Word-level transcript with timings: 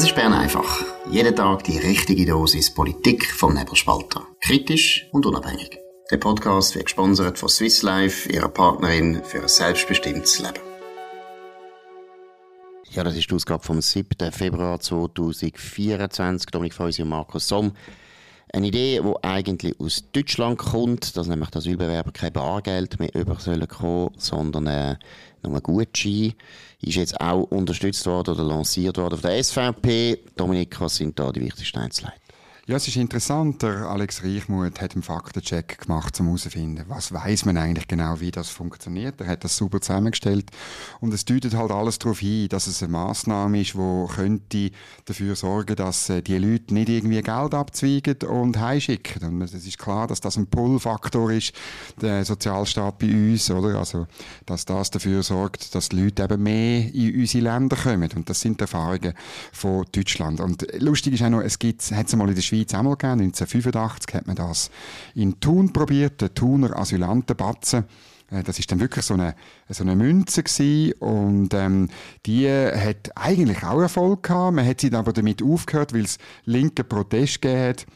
Das 0.00 0.08
ist 0.08 0.16
Bern 0.16 0.32
einfach. 0.32 0.82
Jeden 1.10 1.36
Tag 1.36 1.62
die 1.64 1.76
richtige 1.76 2.24
Dosis 2.24 2.72
Politik 2.72 3.26
vom 3.26 3.52
Nebelspalter. 3.52 4.26
Kritisch 4.40 5.06
und 5.12 5.26
unabhängig. 5.26 5.78
Der 6.10 6.16
Podcast 6.16 6.74
wird 6.74 6.86
gesponsert 6.86 7.38
von 7.38 7.50
Swiss 7.50 7.82
Life, 7.82 8.26
ihrer 8.32 8.48
Partnerin 8.48 9.22
für 9.22 9.42
ein 9.42 9.48
selbstbestimmtes 9.48 10.38
Leben. 10.38 10.60
Ja, 12.92 13.04
das 13.04 13.14
ist 13.14 13.30
die 13.30 13.34
Ausgabe 13.34 13.62
vom 13.62 13.82
7. 13.82 14.32
Februar 14.32 14.80
2024. 14.80 16.46
Dominik 16.50 16.72
Feusi 16.72 17.02
und 17.02 17.10
Markus 17.10 17.46
Somm. 17.46 17.72
Eine 18.54 18.68
Idee, 18.68 19.02
die 19.04 19.24
eigentlich 19.24 19.78
aus 19.78 20.04
Deutschland 20.12 20.56
kommt, 20.56 21.14
dass 21.14 21.28
nämlich 21.28 21.50
die 21.50 21.58
Asylbewerber 21.58 22.10
kein 22.10 22.32
Bargeld 22.32 22.98
mehr 22.98 23.14
über 23.14 23.36
sollen 23.38 23.68
kommen, 23.68 24.12
sondern 24.16 24.66
äh, 24.66 24.96
nur 25.42 25.60
Gutschein, 25.60 26.34
ist 26.80 26.96
jetzt 26.96 27.20
auch 27.20 27.42
unterstützt 27.44 28.06
worden 28.06 28.34
oder 28.34 28.44
lanciert 28.44 28.96
worden 28.98 29.18
von 29.18 29.30
der 29.30 29.42
SVP. 29.42 30.18
Dominik, 30.36 30.80
was 30.80 30.96
sind 30.96 31.18
da 31.18 31.30
die 31.32 31.40
wichtigsten 31.40 31.78
Einzelheiten? 31.78 32.20
Ja, 32.70 32.76
es 32.76 32.86
ist 32.86 32.94
interessant. 32.98 33.62
Der 33.62 33.88
Alex 33.88 34.22
Reichmuth 34.22 34.80
hat 34.80 34.92
einen 34.92 35.02
Faktencheck 35.02 35.80
gemacht, 35.80 36.20
um 36.20 36.26
herauszufinden, 36.26 36.84
was 36.86 37.12
weiß 37.12 37.44
man 37.44 37.56
eigentlich 37.56 37.88
genau, 37.88 38.20
wie 38.20 38.30
das 38.30 38.48
funktioniert. 38.48 39.20
Er 39.20 39.26
hat 39.26 39.42
das 39.42 39.56
super 39.56 39.80
zusammengestellt 39.80 40.52
und 41.00 41.12
es 41.12 41.24
deutet 41.24 41.54
halt 41.54 41.72
alles 41.72 41.98
darauf 41.98 42.20
hin, 42.20 42.48
dass 42.48 42.68
es 42.68 42.80
eine 42.80 42.92
Maßnahme 42.92 43.60
ist, 43.60 43.74
die 43.74 44.06
könnte 44.14 44.70
dafür 45.04 45.34
sorgen, 45.34 45.74
dass 45.74 46.10
äh, 46.10 46.22
die 46.22 46.38
Leute 46.38 46.72
nicht 46.72 46.90
irgendwie 46.90 47.20
Geld 47.20 47.54
abzweigen 47.54 48.18
und 48.28 48.56
heimschicken. 48.60 49.26
Und 49.26 49.42
es 49.42 49.52
ist 49.52 49.76
klar, 49.76 50.06
dass 50.06 50.20
das 50.20 50.36
ein 50.36 50.46
Pull-Faktor 50.46 51.32
ist, 51.32 51.52
der 52.00 52.24
Sozialstaat 52.24 53.00
bei 53.00 53.08
uns, 53.08 53.50
oder? 53.50 53.80
Also, 53.80 54.06
dass 54.46 54.64
das 54.64 54.92
dafür 54.92 55.24
sorgt, 55.24 55.74
dass 55.74 55.88
die 55.88 56.00
Leute 56.00 56.22
eben 56.22 56.40
mehr 56.44 56.94
in 56.94 57.18
unsere 57.18 57.42
Länder 57.42 57.74
kommen. 57.74 58.10
Und 58.14 58.30
das 58.30 58.40
sind 58.40 58.60
Erfahrungen 58.60 59.14
von 59.50 59.84
Deutschland. 59.90 60.38
Und 60.38 60.68
lustig 60.78 61.14
ist 61.14 61.22
auch 61.22 61.30
noch, 61.30 61.42
es 61.42 61.58
gibt, 61.58 61.82
hat 61.90 62.06
es 62.06 62.14
mal 62.14 62.28
in 62.28 62.36
der 62.36 62.42
Schweiz 62.42 62.59
Schweiz 62.60 62.74
einmal 62.74 62.96
gegeben. 62.96 63.20
1985 63.22 64.14
hat 64.14 64.26
man 64.26 64.36
das 64.36 64.70
in 65.14 65.40
Thun 65.40 65.72
probiert, 65.72 66.20
der 66.20 66.34
Thuner 66.34 66.76
Asylantenbatzen. 66.76 67.84
Äh, 68.30 68.42
das 68.42 68.58
ist 68.58 68.70
dann 68.70 68.80
wirklich 68.80 69.04
so 69.04 69.14
eine, 69.14 69.34
so 69.68 69.82
eine 69.82 69.96
Münze 69.96 70.42
gewesen 70.42 70.92
und 71.00 71.54
ähm, 71.54 71.88
die 72.26 72.48
hat 72.48 73.16
eigentlich 73.16 73.62
auch 73.64 73.80
Erfolg 73.80 74.24
gehabt. 74.24 74.54
Man 74.54 74.66
hat 74.66 74.80
sie 74.80 74.92
aber 74.92 75.12
damit 75.12 75.42
aufgehört, 75.42 75.94
weil 75.94 76.04
es 76.04 76.18
linke 76.44 76.84
Protest 76.84 77.42
gegeben 77.42 77.68
hat 77.68 77.86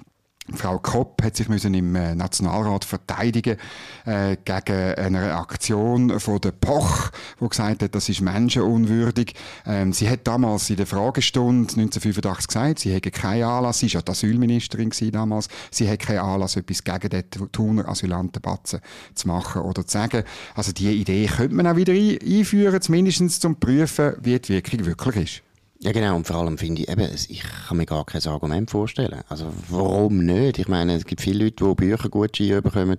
Frau 0.53 0.79
Kopp 0.79 1.23
hat 1.23 1.37
sich 1.37 1.49
müssen 1.49 1.73
im 1.73 1.97
äh, 1.97 2.15
Nationalrat 2.15 2.85
verteidigen 2.85 3.57
äh, 4.05 4.37
gegen 4.45 4.95
eine 4.95 5.35
Aktion 5.37 6.21
von 6.21 6.39
der 6.39 6.53
Poch, 6.53 7.11
wo 7.39 7.49
gesagt 7.49 7.83
hat, 7.83 7.95
das 7.95 8.11
ist 8.11 8.21
menschenunwürdig. 8.21 9.35
Ähm, 9.65 9.95
sie 9.95 10.09
hat 10.09 10.27
damals 10.27 10.69
in 10.69 10.77
der 10.77 10.87
Fragestunde 10.87 11.73
1985 11.73 12.47
gesagt, 12.47 12.79
sie 12.81 12.93
hätte 12.93 13.11
keinen 13.11 13.45
Anlass, 13.45 13.79
sie 13.79 13.93
war 13.95 14.03
ja 14.03 14.13
Asylministerin 14.13 14.91
damals, 15.13 15.49
sie 15.71 15.89
hätte 15.89 16.07
keinen 16.07 16.19
Anlass, 16.19 16.57
etwas 16.57 16.85
gegen 16.85 17.09
den 17.09 17.25
Thuner 17.51 17.89
Asylantenbatzen 17.89 18.81
zu 19.15 19.29
machen 19.29 19.63
oder 19.63 19.87
zu 19.87 19.93
sagen. 19.93 20.25
Also 20.55 20.73
die 20.73 20.91
Idee 20.91 21.27
könnte 21.27 21.55
man 21.55 21.67
auch 21.67 21.77
wieder 21.77 21.95
einführen, 21.95 22.83
zumindest 22.83 23.41
zum 23.41 23.57
Prüfen, 23.57 24.15
wie 24.21 24.39
die 24.39 24.53
Wirkung 24.53 24.85
wirklich 24.85 25.17
ist. 25.17 25.54
Ja, 25.85 25.93
genau. 25.93 26.17
Und 26.17 26.27
vor 26.27 26.37
allem 26.37 26.57
finde 26.57 26.81
ich, 26.81 26.89
eben, 26.89 27.11
ich 27.29 27.43
kann 27.69 27.77
mir 27.77 27.85
gar 27.85 28.07
kein 28.07 28.25
Argument 28.27 28.71
vorstellen. 28.71 29.21
Also, 29.29 29.53
warum 29.69 30.25
nicht? 30.25 30.59
Ich 30.59 30.67
meine, 30.67 30.95
es 30.95 31.05
gibt 31.05 31.21
viele 31.21 31.45
Leute, 31.45 31.63
die 31.63 31.75
Bücher 31.75 32.63
bekommen 32.63 32.97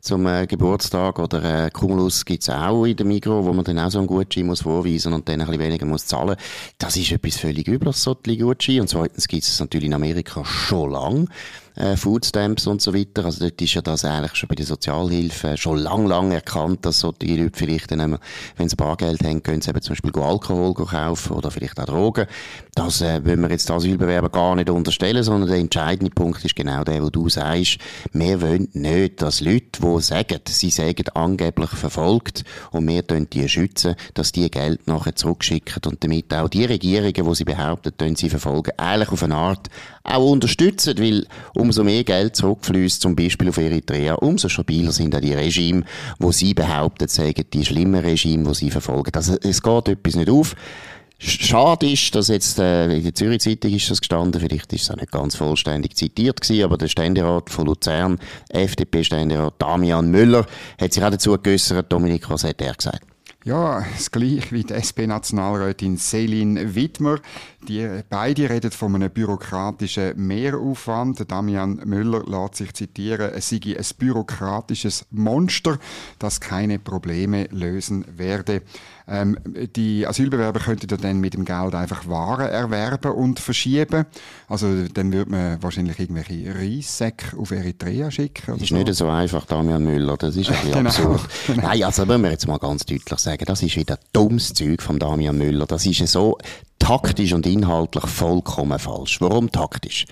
zum 0.00 0.26
äh, 0.26 0.46
Geburtstag 0.46 1.18
oder 1.18 1.66
äh, 1.66 1.70
Cumulus 1.70 2.24
gibt 2.24 2.42
es 2.42 2.48
auch 2.48 2.86
in 2.86 2.96
der 2.96 3.04
Migro, 3.04 3.44
wo 3.44 3.52
man 3.52 3.66
dann 3.66 3.78
auch 3.78 3.90
so 3.90 3.98
einen 3.98 4.06
Gutschein 4.06 4.46
muss 4.46 4.62
vorweisen 4.62 5.12
und 5.12 5.28
dann 5.28 5.42
ein 5.42 5.46
bisschen 5.46 5.60
weniger 5.60 5.84
muss 5.84 6.06
zahlen. 6.06 6.36
Das 6.78 6.96
ist 6.96 7.12
etwas 7.12 7.36
völlig 7.36 7.68
übles, 7.68 8.02
so 8.02 8.14
die 8.14 8.38
Gutschein. 8.38 8.80
Und 8.80 8.88
zweitens 8.88 9.28
gibt 9.28 9.42
es 9.42 9.60
natürlich 9.60 9.88
in 9.88 9.94
Amerika 9.94 10.42
schon 10.42 10.90
lange 10.90 11.26
äh, 11.76 11.96
Foodstamps 11.96 12.66
und 12.66 12.82
so 12.82 12.94
weiter. 12.94 13.24
Also 13.24 13.40
dort 13.40 13.60
ist 13.60 13.74
ja 13.74 13.82
das 13.82 14.04
eigentlich 14.04 14.34
schon 14.34 14.48
bei 14.48 14.54
der 14.54 14.66
Sozialhilfe 14.66 15.56
schon 15.56 15.78
lang, 15.78 16.06
lang 16.06 16.32
erkannt, 16.32 16.84
dass 16.84 17.00
solche 17.00 17.34
Leute 17.34 17.52
vielleicht 17.54 17.90
dann, 17.90 18.18
wenn 18.56 18.68
sie 18.68 18.76
Bargeld 18.76 19.22
haben, 19.24 19.42
können 19.42 19.62
sie 19.62 19.70
eben 19.70 19.82
zum 19.82 19.94
Beispiel 19.94 20.22
Alkohol 20.22 20.74
kaufen 20.74 21.32
oder 21.32 21.50
vielleicht 21.50 21.78
auch 21.80 21.86
Drogen. 21.86 22.26
Das 22.74 23.02
äh, 23.02 23.24
wollen 23.24 23.40
wir 23.42 23.50
jetzt 23.50 23.70
Asylbewerber 23.70 24.30
gar 24.30 24.54
nicht 24.56 24.70
unterstellen, 24.70 25.22
sondern 25.22 25.50
der 25.50 25.58
entscheidende 25.58 26.10
Punkt 26.10 26.44
ist 26.44 26.56
genau 26.56 26.84
der, 26.84 27.02
wo 27.02 27.10
du 27.10 27.28
sagst, 27.28 27.78
wir 28.12 28.40
wollen 28.40 28.68
nicht, 28.72 29.20
dass 29.20 29.40
Leute, 29.40 29.80
die 29.82 30.00
sagen, 30.00 30.40
sie 30.48 30.70
sagen 30.70 31.04
angeblich 31.14 31.70
verfolgt 31.70 32.44
und 32.70 32.88
wir 32.88 33.06
tun 33.06 33.26
die 33.32 33.48
schützen, 33.48 33.94
dass 34.14 34.32
die 34.32 34.50
Geld 34.50 34.86
nachher 34.86 35.14
zurückschicken 35.14 35.82
und 35.86 36.02
damit 36.02 36.32
auch 36.34 36.48
die 36.48 36.64
Regierungen, 36.64 37.12
die 37.12 37.34
sie 37.34 37.44
behaupten, 37.44 38.16
sie 38.16 38.30
verfolgen, 38.30 38.72
eigentlich 38.76 39.10
auf 39.10 39.22
eine 39.22 39.36
Art 39.36 39.68
auch 40.04 40.30
unterstützen, 40.30 40.98
weil 40.98 41.26
umso 41.62 41.84
mehr 41.84 42.02
Geld 42.02 42.34
zurückfließt, 42.34 43.00
zum 43.00 43.14
Beispiel 43.14 43.48
auf 43.48 43.56
Eritrea, 43.56 44.14
umso 44.14 44.48
stabiler 44.48 44.90
sind 44.90 45.14
auch 45.14 45.20
die 45.20 45.32
Regime, 45.32 45.84
wo 46.18 46.32
sie 46.32 46.54
behaupten, 46.54 47.06
sagen 47.06 47.44
die 47.52 47.64
schlimmen 47.64 48.04
Regime, 48.04 48.44
wo 48.46 48.52
sie 48.52 48.70
verfolgen. 48.70 49.12
Also 49.14 49.36
es 49.40 49.62
geht 49.62 49.88
etwas 49.88 50.16
nicht 50.16 50.28
auf. 50.28 50.56
Schade 51.18 51.88
ist, 51.88 52.12
dass 52.16 52.26
jetzt 52.26 52.58
äh, 52.58 52.96
in 52.96 53.04
der 53.04 53.14
Zürich 53.14 53.42
Zeitung 53.42 53.72
ist 53.72 53.88
das 53.88 54.00
gestanden, 54.00 54.40
vielleicht 54.40 54.72
ist 54.72 54.82
es 54.82 54.90
auch 54.90 54.96
nicht 54.96 55.12
ganz 55.12 55.36
vollständig 55.36 55.96
zitiert 55.96 56.40
gewesen, 56.40 56.64
aber 56.64 56.76
der 56.76 56.88
Ständerat 56.88 57.48
von 57.48 57.66
Luzern, 57.66 58.18
FDP-Ständerat 58.48 59.54
Damian 59.58 60.10
Müller, 60.10 60.44
hat 60.80 60.92
sich 60.92 61.04
auch 61.04 61.10
dazu 61.10 61.38
geäußert. 61.40 61.92
Dominik, 61.92 62.28
was 62.28 62.42
hat 62.42 62.60
er 62.60 62.74
gesagt? 62.74 63.11
Ja, 63.44 63.84
das 63.96 64.12
gleiche 64.12 64.52
wie 64.52 64.62
die 64.62 64.72
SP-Nationalrätin 64.72 65.96
Selin 65.96 66.76
Wittmer. 66.76 67.18
Die 67.66 67.88
beide 68.08 68.50
reden 68.50 68.70
von 68.70 68.94
einem 68.94 69.10
bürokratischen 69.10 70.12
Mehraufwand. 70.16 71.30
Damian 71.30 71.80
Müller 71.84 72.24
lässt 72.24 72.56
sich 72.56 72.74
zitieren, 72.74 73.32
es 73.34 73.48
sei 73.48 73.60
ein 73.76 73.84
bürokratisches 73.98 75.06
Monster, 75.10 75.78
das 76.18 76.40
keine 76.40 76.78
Probleme 76.78 77.46
lösen 77.50 78.04
werde. 78.16 78.62
Ähm, 79.08 79.36
die 79.76 80.06
Asylbewerber 80.06 80.60
könnten 80.60 80.86
dann 80.86 81.20
mit 81.20 81.34
dem 81.34 81.44
Geld 81.44 81.74
einfach 81.74 82.06
Waren 82.08 82.48
erwerben 82.48 83.12
und 83.12 83.40
verschieben. 83.40 84.06
Also 84.48 84.86
dann 84.88 85.12
würde 85.12 85.30
man 85.30 85.62
wahrscheinlich 85.62 85.98
irgendwelche 85.98 86.54
Reissäcke 86.54 87.36
auf 87.36 87.50
Eritrea 87.50 88.10
schicken. 88.10 88.54
Das 88.54 88.62
ist 88.62 88.68
so. 88.68 88.76
nicht 88.76 88.94
so 88.94 89.08
einfach, 89.08 89.46
Damian 89.46 89.84
Müller. 89.84 90.16
Das 90.16 90.36
ist 90.36 90.50
ein 90.50 90.56
bisschen 90.56 90.72
genau. 90.72 90.90
absurd. 90.90 91.20
Genau. 91.46 91.62
Nein, 91.62 91.82
also 91.84 92.06
müssen 92.06 92.22
wir 92.22 92.30
jetzt 92.30 92.46
mal 92.46 92.58
ganz 92.58 92.84
deutlich 92.86 93.18
sagen, 93.18 93.31
das 93.38 93.62
ist 93.62 93.76
wieder 93.76 93.98
dummes 94.12 94.54
Zeug 94.54 94.82
von 94.82 94.98
Damian 94.98 95.36
Müller. 95.36 95.66
Das 95.66 95.86
ist 95.86 96.06
so 96.06 96.38
taktisch 96.78 97.32
und 97.32 97.46
inhaltlich 97.46 98.06
vollkommen 98.06 98.78
falsch. 98.78 99.20
Warum 99.20 99.50
taktisch? 99.50 100.06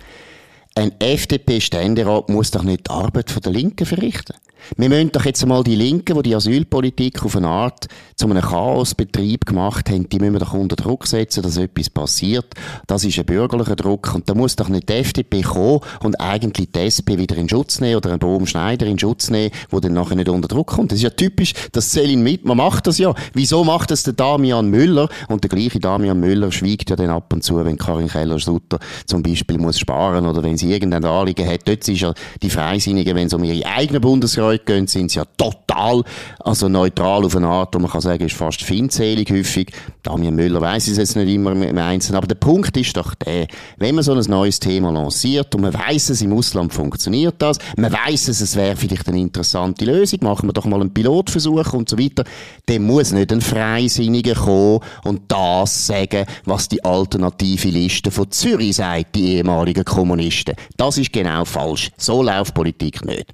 Ein 0.74 0.92
FDP-Ständerat 1.00 2.28
muss 2.28 2.50
doch 2.50 2.62
nicht 2.62 2.86
die 2.86 2.90
Arbeit 2.90 3.44
der 3.44 3.52
Linken 3.52 3.86
verrichten. 3.86 4.36
Wir 4.76 4.88
müssen 4.88 5.12
doch 5.12 5.24
jetzt 5.24 5.42
einmal 5.42 5.64
die 5.64 5.74
Linken, 5.74 6.16
die 6.16 6.22
die 6.22 6.34
Asylpolitik 6.34 7.24
auf 7.24 7.36
eine 7.36 7.48
Art 7.48 7.86
zu 8.16 8.26
einem 8.26 8.42
Chaosbetrieb 8.42 9.46
gemacht 9.46 9.88
haben, 9.90 10.08
die 10.08 10.18
müssen 10.18 10.34
wir 10.34 10.40
doch 10.40 10.52
unter 10.52 10.76
Druck 10.76 11.06
setzen, 11.06 11.42
dass 11.42 11.56
etwas 11.56 11.90
passiert. 11.90 12.54
Das 12.86 13.04
ist 13.04 13.18
ein 13.18 13.24
bürgerlicher 13.24 13.76
Druck. 13.76 14.14
Und 14.14 14.28
da 14.28 14.34
muss 14.34 14.56
doch 14.56 14.68
nicht 14.68 14.88
die 14.88 14.94
FDP 14.94 15.42
kommen 15.42 15.80
und 16.02 16.20
eigentlich 16.20 16.70
die 16.70 16.78
SP 16.84 17.16
wieder 17.16 17.36
in 17.36 17.48
Schutz 17.48 17.80
nehmen 17.80 17.96
oder 17.96 18.10
einen 18.10 18.18
Bohm 18.18 18.46
Schneider 18.46 18.86
in 18.86 18.98
Schutz 18.98 19.30
nehmen, 19.30 19.50
wo 19.70 19.80
dann 19.80 19.94
nachher 19.94 20.16
nicht 20.16 20.28
unter 20.28 20.48
Druck 20.48 20.68
kommt. 20.68 20.92
Das 20.92 20.98
ist 20.98 21.04
ja 21.04 21.10
typisch, 21.10 21.54
dass 21.72 21.92
Selin 21.92 22.22
mit, 22.22 22.44
man 22.44 22.56
macht 22.56 22.86
das 22.86 22.98
ja. 22.98 23.14
Wieso 23.32 23.64
macht 23.64 23.90
das 23.90 24.02
der 24.02 24.12
Damian 24.12 24.68
Müller? 24.68 25.08
Und 25.28 25.44
der 25.44 25.48
gleiche 25.48 25.80
Damian 25.80 26.20
Müller 26.20 26.52
schweigt 26.52 26.90
ja 26.90 26.96
dann 26.96 27.10
ab 27.10 27.32
und 27.32 27.42
zu, 27.42 27.64
wenn 27.64 27.78
Karin 27.78 28.08
Keller-Sutter 28.08 28.78
zum 29.06 29.22
Beispiel 29.22 29.58
muss 29.58 29.78
sparen 29.78 30.26
oder 30.26 30.42
wenn 30.42 30.56
sie 30.56 30.70
irgendein 30.70 31.04
Anliegen 31.04 31.48
hat. 31.48 31.66
Dort 31.66 31.88
ist 31.88 32.00
ja 32.00 32.12
die 32.42 32.50
Freisinnige, 32.50 33.14
wenn 33.14 33.26
es 33.28 33.34
um 33.34 33.44
ihre 33.44 33.66
eigenen 33.66 34.02
Bundesräte 34.02 34.49
gehen, 34.58 34.86
sind 34.86 35.10
sie 35.10 35.18
ja 35.18 35.24
total, 35.36 36.02
also 36.40 36.68
neutral 36.68 37.24
auf 37.24 37.36
eine 37.36 37.48
Art, 37.48 37.74
wo 37.74 37.78
man 37.78 37.90
kann 37.90 38.00
sagen, 38.00 38.24
ist 38.24 38.36
fast 38.36 38.62
findselig 38.62 39.30
häufig. 39.30 39.72
Damian 40.02 40.34
Müller 40.34 40.60
weiss 40.60 40.88
es 40.88 40.96
jetzt 40.96 41.16
nicht 41.16 41.32
immer 41.32 41.52
im 41.52 41.78
Einzelnen, 41.78 42.16
aber 42.16 42.26
der 42.26 42.34
Punkt 42.36 42.76
ist 42.76 42.96
doch 42.96 43.14
der, 43.14 43.46
wenn 43.78 43.94
man 43.94 44.04
so 44.04 44.12
ein 44.12 44.24
neues 44.28 44.60
Thema 44.60 44.90
lanciert 44.90 45.54
und 45.54 45.62
man 45.62 45.74
weiss 45.74 46.10
es, 46.10 46.22
im 46.22 46.32
Ausland 46.32 46.72
funktioniert 46.72 47.36
das, 47.38 47.58
man 47.76 47.92
weiss 47.92 48.28
es, 48.28 48.40
es 48.40 48.56
wäre 48.56 48.76
vielleicht 48.76 49.08
eine 49.08 49.20
interessante 49.20 49.84
Lösung, 49.84 50.20
machen 50.22 50.48
wir 50.48 50.52
doch 50.52 50.64
mal 50.66 50.80
einen 50.80 50.92
Pilotversuch 50.92 51.72
und 51.72 51.88
so 51.88 51.98
weiter, 51.98 52.24
dann 52.66 52.82
muss 52.82 53.12
nicht 53.12 53.32
ein 53.32 53.40
Freisinniger 53.40 54.34
kommen 54.34 54.80
und 55.04 55.22
das 55.28 55.86
sagen, 55.86 56.26
was 56.44 56.68
die 56.68 56.84
alternative 56.84 57.68
Liste 57.68 58.10
von 58.10 58.30
Zürich 58.30 58.76
sagt, 58.76 59.14
die 59.14 59.36
ehemaligen 59.36 59.84
Kommunisten. 59.84 60.54
Das 60.76 60.98
ist 60.98 61.12
genau 61.12 61.44
falsch. 61.44 61.90
So 61.96 62.22
läuft 62.22 62.54
Politik 62.54 63.04
nicht. 63.04 63.26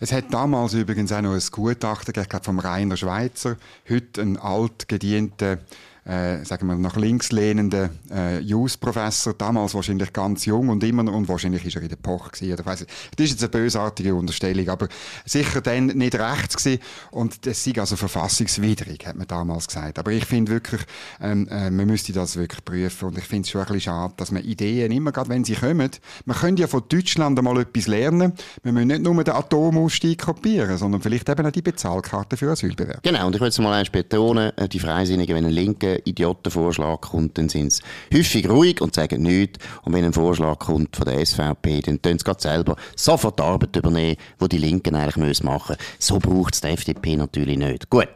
Es 0.00 0.12
hat 0.12 0.32
damals 0.32 0.74
übrigens 0.74 1.12
auch 1.12 1.22
noch 1.22 1.34
ein 1.34 1.42
Gutachten 1.50 2.12
gegeben, 2.12 2.42
vom 2.42 2.58
Rainer 2.58 2.96
Schweizer, 2.96 3.56
heute 3.88 4.22
ein 4.22 4.36
altgedienter 4.36 5.58
äh, 6.04 6.44
sagen 6.44 6.66
wir, 6.66 6.76
nach 6.76 6.96
links 6.96 7.32
lehnenden 7.32 7.90
äh, 8.10 8.38
Jus-Professor, 8.40 9.34
damals 9.34 9.74
wahrscheinlich 9.74 10.12
ganz 10.12 10.44
jung 10.44 10.68
und 10.68 10.84
immer 10.84 11.10
und 11.12 11.28
wahrscheinlich 11.28 11.64
ist 11.64 11.76
er 11.76 11.82
in 11.82 11.88
der 11.88 11.96
Poch 11.96 12.32
gewesen, 12.32 12.52
oder 12.52 12.66
weiss 12.66 12.82
ich. 12.82 12.88
Das 13.16 13.24
ist 13.24 13.30
jetzt 13.32 13.42
eine 13.42 13.50
bösartige 13.50 14.14
Unterstellung, 14.14 14.68
aber 14.68 14.88
sicher 15.24 15.60
dann 15.60 15.86
nicht 15.86 16.14
rechts 16.14 16.56
gewesen 16.56 16.82
und 17.10 17.46
das 17.46 17.64
sei 17.64 17.72
also 17.78 17.96
verfassungswidrig, 17.96 19.06
hat 19.06 19.16
man 19.16 19.26
damals 19.26 19.66
gesagt. 19.66 19.98
Aber 19.98 20.12
ich 20.12 20.26
finde 20.26 20.52
wirklich, 20.52 20.82
ähm, 21.20 21.48
äh, 21.48 21.70
man 21.70 21.86
müsste 21.86 22.12
das 22.12 22.36
wirklich 22.36 22.64
prüfen 22.64 23.08
und 23.08 23.18
ich 23.18 23.24
finde 23.24 23.46
es 23.46 23.50
schon 23.50 23.62
ein 23.62 23.66
bisschen 23.66 23.80
schade, 23.80 24.14
dass 24.16 24.30
man 24.30 24.42
Ideen 24.42 24.92
immer, 24.92 25.12
gerade 25.12 25.30
wenn 25.30 25.44
sie 25.44 25.54
kommen, 25.54 25.90
man 26.26 26.36
könnte 26.36 26.62
ja 26.62 26.68
von 26.68 26.82
Deutschland 26.88 27.38
einmal 27.38 27.58
etwas 27.60 27.86
lernen, 27.86 28.34
wir 28.62 28.72
müssen 28.72 28.88
nicht 28.88 29.02
nur 29.02 29.24
den 29.24 29.34
Atomausstieg 29.34 30.20
kopieren, 30.22 30.76
sondern 30.76 31.00
vielleicht 31.00 31.28
eben 31.28 31.46
auch 31.46 31.50
die 31.50 31.62
Bezahlkarte 31.62 32.36
für 32.36 32.50
Asylbewerber. 32.50 33.00
Genau, 33.02 33.26
und 33.26 33.34
ich 33.34 33.40
will 33.40 33.48
es 33.48 33.58
mal 33.58 33.72
eins 33.72 33.90
betonen, 33.90 34.52
äh, 34.56 34.68
die 34.68 34.78
Freisinnigen, 34.78 35.34
wenn 35.34 35.44
ein 35.46 35.52
linker 35.94 36.06
Idiotenvorschlag 36.06 37.00
kommt, 37.00 37.38
dann 37.38 37.48
sind 37.48 37.72
sie 37.72 37.82
häufig 38.12 38.48
ruhig 38.48 38.80
und 38.80 38.94
sagen 38.94 39.22
nichts. 39.22 39.58
Und 39.82 39.92
wenn 39.92 40.04
ein 40.04 40.12
Vorschlag 40.12 40.58
kommt 40.58 40.96
von 40.96 41.06
der 41.06 41.24
SVP, 41.24 41.80
dann 41.80 42.00
tun 42.00 42.18
sie 42.18 42.32
selber 42.38 42.76
sofort 42.96 43.38
die 43.38 43.42
Arbeit 43.42 43.76
übernehmen, 43.76 44.16
die 44.40 44.48
die 44.48 44.58
Linken 44.58 44.94
eigentlich 44.94 45.42
machen 45.42 45.76
müssen. 45.78 45.96
So 45.98 46.18
braucht 46.18 46.54
es 46.54 46.60
die 46.60 46.68
FDP 46.68 47.16
natürlich 47.16 47.58
nicht. 47.58 47.90
Gut. 47.90 48.08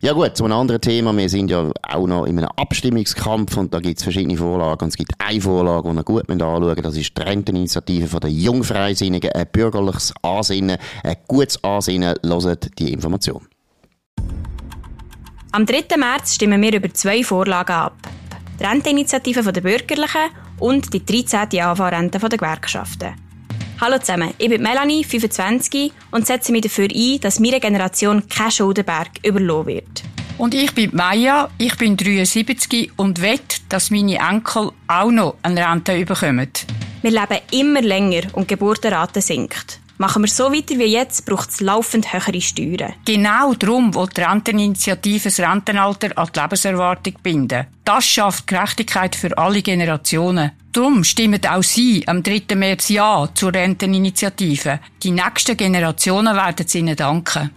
Ja 0.00 0.12
gut, 0.12 0.36
zu 0.36 0.44
einem 0.44 0.58
anderen 0.58 0.82
Thema. 0.82 1.16
Wir 1.16 1.30
sind 1.30 1.50
ja 1.50 1.70
auch 1.88 2.06
noch 2.06 2.26
in 2.26 2.36
einem 2.36 2.50
Abstimmungskampf 2.56 3.56
und 3.56 3.72
da 3.72 3.80
gibt 3.80 3.96
es 3.96 4.02
verschiedene 4.02 4.36
Vorlagen. 4.36 4.84
Und 4.84 4.88
es 4.88 4.96
gibt 4.96 5.12
eine 5.18 5.40
Vorlage, 5.40 5.88
die 5.88 5.96
wir 5.96 6.02
gut 6.02 6.28
anschauen 6.28 6.62
müssen. 6.62 6.82
Das 6.82 6.96
ist 6.98 7.16
die 7.16 7.22
Renteninitiative 7.22 8.20
der 8.20 8.30
Jungfreisinnigen. 8.30 9.32
Ein 9.32 9.46
bürgerliches 9.50 10.12
Ansinnen, 10.20 10.76
ein 11.02 11.16
gutes 11.26 11.62
Ansinnen. 11.64 12.16
Hört 12.22 12.78
die 12.78 12.92
Information. 12.92 13.46
Am 15.54 15.66
3. 15.66 15.84
März 15.96 16.34
stimmen 16.34 16.60
wir 16.60 16.74
über 16.74 16.92
zwei 16.92 17.22
Vorlagen 17.22 17.70
ab. 17.70 17.96
Die 18.58 18.64
Renteninitiative 18.64 19.52
der 19.52 19.60
Bürgerlichen 19.60 20.32
und 20.58 20.92
die 20.92 21.06
13. 21.06 21.60
AV-Rente 21.60 22.18
der 22.18 22.38
Gewerkschaften. 22.38 23.14
Hallo 23.80 23.98
zusammen, 24.00 24.34
ich 24.36 24.48
bin 24.48 24.60
Melanie, 24.60 25.04
25 25.04 25.92
und 26.10 26.26
setze 26.26 26.50
mich 26.50 26.62
dafür 26.62 26.88
ein, 26.92 27.20
dass 27.20 27.38
meine 27.38 27.60
Generation 27.60 28.28
kein 28.28 28.50
Schuldenberg 28.50 29.10
überlassen 29.22 29.66
wird. 29.66 30.02
Und 30.38 30.54
ich 30.54 30.74
bin 30.74 30.90
Maya, 30.92 31.48
ich 31.56 31.76
bin 31.76 31.96
73 31.96 32.90
und 32.96 33.22
wette, 33.22 33.60
dass 33.68 33.92
meine 33.92 34.16
Enkel 34.16 34.72
auch 34.88 35.10
noch 35.12 35.36
eine 35.42 35.70
Rente 35.70 36.04
bekommen. 36.04 36.50
Wir 37.02 37.10
leben 37.12 37.38
immer 37.52 37.80
länger 37.80 38.22
und 38.32 38.50
die 38.50 38.54
Geburtenrate 38.54 39.20
sinkt. 39.20 39.78
Machen 39.96 40.22
wir 40.22 40.28
so 40.28 40.52
weiter 40.52 40.76
wie 40.76 40.86
jetzt, 40.86 41.24
braucht 41.24 41.50
es 41.50 41.60
laufend 41.60 42.12
höhere 42.12 42.40
Steuern. 42.40 42.94
Genau 43.04 43.54
darum 43.54 43.94
will 43.94 44.08
die 44.08 44.22
Renteninitiative 44.22 45.24
das 45.28 45.38
Rentenalter 45.38 46.18
an 46.18 46.28
die 46.34 46.40
Lebenserwartung 46.40 47.14
binden. 47.22 47.68
Das 47.84 48.04
schafft 48.04 48.48
Gerechtigkeit 48.48 49.14
für 49.14 49.38
alle 49.38 49.62
Generationen. 49.62 50.50
Darum 50.72 51.04
stimmen 51.04 51.40
auch 51.46 51.62
Sie 51.62 52.02
am 52.08 52.24
3. 52.24 52.56
März 52.56 52.88
Ja 52.88 53.28
zur 53.32 53.54
Renteninitiative. 53.54 54.80
Die 55.00 55.12
nächsten 55.12 55.56
Generationen 55.56 56.34
werden 56.34 56.66
es 56.66 56.74
Ihnen 56.74 56.96
danken. 56.96 57.50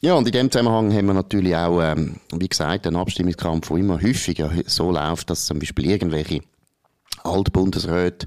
Ja, 0.00 0.12
und 0.12 0.26
in 0.26 0.32
dem 0.32 0.50
Zusammenhang 0.50 0.92
haben 0.92 1.06
wir 1.06 1.14
natürlich 1.14 1.56
auch, 1.56 1.80
ähm, 1.80 2.16
wie 2.30 2.48
gesagt, 2.48 2.86
einen 2.86 2.96
Abstimmungskampf, 2.96 3.68
der 3.68 3.78
immer 3.78 4.02
häufiger 4.02 4.52
so 4.66 4.92
läuft, 4.92 5.30
dass 5.30 5.46
zum 5.46 5.58
Beispiel 5.58 5.86
irgendwelche 5.90 6.42
Altbundesräte 7.24 8.26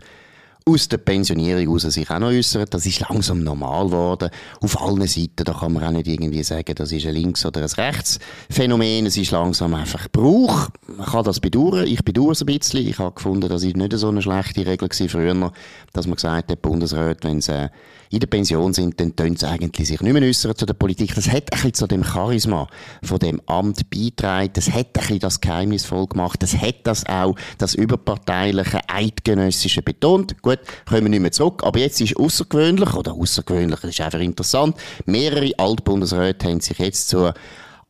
aus 0.70 0.88
der 0.88 0.98
Pensionierung 0.98 1.74
raus 1.74 1.82
sich 1.84 2.10
auch 2.10 2.20
noch 2.20 2.28
äußern. 2.28 2.66
Das 2.70 2.86
ist 2.86 3.00
langsam 3.10 3.44
normal 3.44 3.88
geworden. 3.88 4.30
Auf 4.62 4.82
allen 4.82 5.08
Seiten, 5.08 5.44
da 5.44 5.54
kann 5.54 5.74
man 5.74 5.84
auch 5.84 5.92
nicht 5.92 6.08
irgendwie 6.08 6.44
sagen, 6.44 6.74
das 6.76 6.92
ist 6.92 7.06
ein 7.06 7.14
Links- 7.14 7.46
oder 7.46 7.62
ein 7.62 7.68
Rechtsphänomen. 7.68 9.06
Es 9.06 9.18
ist 9.18 9.32
langsam 9.32 9.74
einfach 9.74 10.08
Brauch. 10.12 10.70
Man 10.88 11.06
kann 11.06 11.24
das 11.24 11.40
bedauern. 11.40 11.88
Ich 11.88 12.04
bedauere 12.04 12.32
es 12.32 12.42
ein 12.42 12.46
bisschen. 12.48 12.88
Ich 12.88 13.00
habe 13.00 13.16
gefunden, 13.16 13.50
das 13.50 13.64
ist 13.64 13.76
nicht 13.76 13.94
so 13.94 14.10
eine 14.10 14.22
schlechte 14.22 14.66
Regel 14.66 14.88
gewesen 14.88 15.10
früher, 15.10 15.52
dass 15.94 16.08
man 16.08 16.16
gesagt 16.16 16.52
hat, 16.52 16.62
Bundesrat, 16.62 17.24
wenn 17.24 17.42
sie 17.42 17.54
äh, 17.54 17.70
in 18.12 18.20
der 18.20 18.28
Pension 18.28 18.74
sind, 18.74 19.00
dann 19.00 19.16
tun 19.16 19.36
sie 19.36 19.48
eigentlich 19.48 19.88
sich 19.88 20.02
nicht 20.02 20.14
mehr 20.14 20.24
äußern 20.24 20.56
zu 20.56 20.66
der 20.66 20.74
Politik. 20.74 21.14
Das 21.14 21.28
hat 21.28 21.52
ein 21.52 21.56
bisschen 21.56 21.74
zu 21.76 21.88
dem 21.88 22.04
Charisma 22.04 22.68
von 23.04 23.20
dem 23.20 23.40
Amt 23.46 23.90
beitragen. 23.90 24.50
Das 24.54 24.72
hat 24.72 24.88
ein 24.88 24.94
bisschen 24.94 25.20
das 25.20 25.42
geheimnisvoll 25.42 26.08
gemacht. 26.08 26.42
Das 26.42 26.56
hat 26.60 26.76
das 26.86 27.06
auch, 27.06 27.36
das 27.60 27.76
überparteiliche, 27.76 28.80
eidgenössische 28.88 29.84
betont. 29.84 30.42
Gut, 30.42 30.59
kommen 30.88 31.04
wir 31.04 31.10
nicht 31.10 31.22
mehr 31.22 31.32
zurück. 31.32 31.64
Aber 31.64 31.80
jetzt 31.80 32.02
ist 32.02 32.18
außergewöhnlich, 32.18 32.94
oder 32.94 33.14
außergewöhnlich, 33.14 33.80
das 33.80 33.92
ist 33.92 34.02
einfach 34.02 34.20
interessant. 34.20 34.78
Mehrere 35.06 35.52
Altbundesräte 35.58 36.48
haben 36.48 36.60
sich 36.60 36.78
jetzt 36.80 37.10
zur 37.10 37.34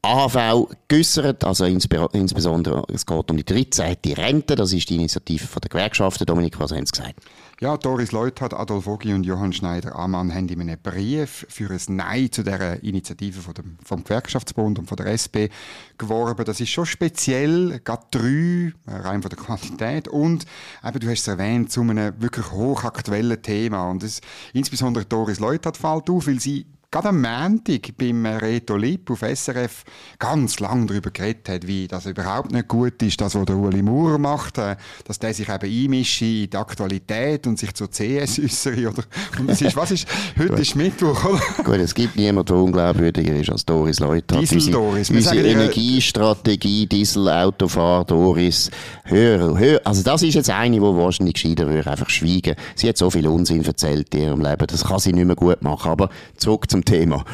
AHV 0.02 0.70
geäussert, 0.88 1.44
also 1.44 1.66
insbesondere, 1.66 2.84
es 2.94 3.06
geht 3.06 3.32
um 3.32 3.36
die 3.36 3.44
13. 3.44 3.98
Rente, 4.16 4.56
das 4.56 4.72
ist 4.72 4.90
die 4.90 4.96
Initiative 4.96 5.46
von 5.46 5.60
der 5.60 5.70
Gewerkschaften. 5.70 6.26
Dominik, 6.26 6.58
was 6.60 6.72
haben 6.72 6.86
Sie 6.86 6.92
gesagt? 6.92 7.20
Ja, 7.62 7.76
Doris 7.76 8.14
Leuthard, 8.14 8.54
Adolf 8.54 8.88
Ogi 8.88 9.14
und 9.14 9.26
Johann 9.26 9.52
Schneider-Amann 9.52 10.34
haben 10.34 10.48
in 10.48 10.62
einem 10.62 10.80
Brief 10.82 11.46
für 11.50 11.70
ein 11.70 11.96
Nein 11.98 12.32
zu 12.32 12.42
dieser 12.42 12.82
Initiative 12.82 13.42
von 13.42 13.54
dem, 13.54 13.78
vom 13.84 14.06
Gewerkschaftsbund 14.06 14.80
und 14.80 14.86
von 14.86 14.96
der 14.96 15.08
SP 15.12 15.52
geworben. 15.98 16.46
Das 16.46 16.62
ist 16.62 16.70
schon 16.70 16.86
speziell, 16.86 17.82
gerade 17.84 18.06
drei, 18.12 18.72
äh, 18.88 18.96
rein 19.02 19.22
von 19.22 19.30
der 19.30 19.38
Quantität 19.38 20.08
und 20.08 20.46
eben, 20.86 21.00
du 21.02 21.10
hast 21.10 21.20
es 21.20 21.28
erwähnt, 21.28 21.70
zu 21.70 21.82
einem 21.82 22.22
wirklich 22.22 22.50
hochaktuellen 22.50 23.42
Thema. 23.42 23.90
Und 23.90 24.04
das, 24.04 24.22
insbesondere 24.54 25.04
Doris 25.04 25.42
Leuthard 25.42 25.76
fällt 25.76 26.10
auf, 26.10 26.28
weil 26.28 26.40
sie 26.40 26.66
gerade 26.92 27.10
am 27.10 27.22
Montag 27.22 27.96
beim 27.98 28.26
Reto 28.26 28.76
Lipp 28.76 29.12
auf 29.12 29.20
SRF 29.20 29.84
ganz 30.18 30.60
lang 30.60 30.88
darüber 30.88 31.12
geredet 31.12 31.48
hat, 31.48 31.68
wie 31.68 31.88
das 31.88 32.08
überhaupt 32.08 32.52
nicht 32.52 32.68
gut 32.68 33.02
ist, 33.04 33.22
das, 33.22 33.36
was 33.36 33.46
der 33.46 33.58
Uli 33.58 33.84
Maurer 33.84 34.18
macht, 34.18 34.58
äh, 34.58 34.76
dass 35.06 35.20
der 35.20 35.34
sich 35.34 35.48
eben 35.50 35.60
einmische 35.62 36.26
in 36.26 36.50
die 36.50 36.58
Aktualität 36.58 37.46
und 37.46 37.60
sich 37.60 37.74
zur 37.76 37.90
CS 37.92 38.40
äußere. 38.40 38.90
Oder, 38.90 39.04
und 39.40 39.50
es 39.52 39.62
ist, 39.62 39.76
was 39.76 39.92
ist, 39.92 40.08
heute 40.38 40.62
ist 40.62 40.76
Mittwoch, 40.76 41.26
oder? 41.26 41.64
Gut, 41.64 41.78
es 41.78 41.94
gibt 41.94 42.16
niemanden, 42.16 42.48
der 42.48 42.56
unglaubwürdiger 42.56 43.36
ist 43.36 43.52
als 43.52 43.66
Doris 43.66 44.00
Leuthard. 44.00 44.42
Diesel 44.42 44.72
Doris. 44.72 45.12
Unsere, 45.12 45.36
unsere 45.36 45.48
Energiestrategie, 45.48 46.88
Dieselautofahrer 46.88 48.06
Doris, 48.06 48.72
hör, 49.04 49.58
hör, 49.60 49.82
also 49.84 50.02
das 50.02 50.24
ist 50.24 50.34
jetzt 50.34 50.50
eine, 50.50 50.78
die 50.78 50.82
wahrscheinlich 50.82 51.36
gescheiter 51.36 51.70
würde, 51.70 51.92
einfach 51.92 52.10
schweigen. 52.10 52.56
Sie 52.76 52.90
hat 52.90 52.98
so 52.98 53.12
viel 53.12 53.28
Unsinn 53.28 53.64
erzählt 53.64 54.14
in 54.16 54.22
ihrem 54.22 54.42
Leben, 54.42 54.66
das 54.66 54.84
kann 54.84 54.98
sie 54.98 55.14
nicht 55.14 55.26
mehr 55.26 55.36
gut 55.36 55.62
machen, 55.62 55.92
aber 55.92 56.10
zurück 56.36 56.70
zum 56.70 56.79
Thema. 56.86 57.26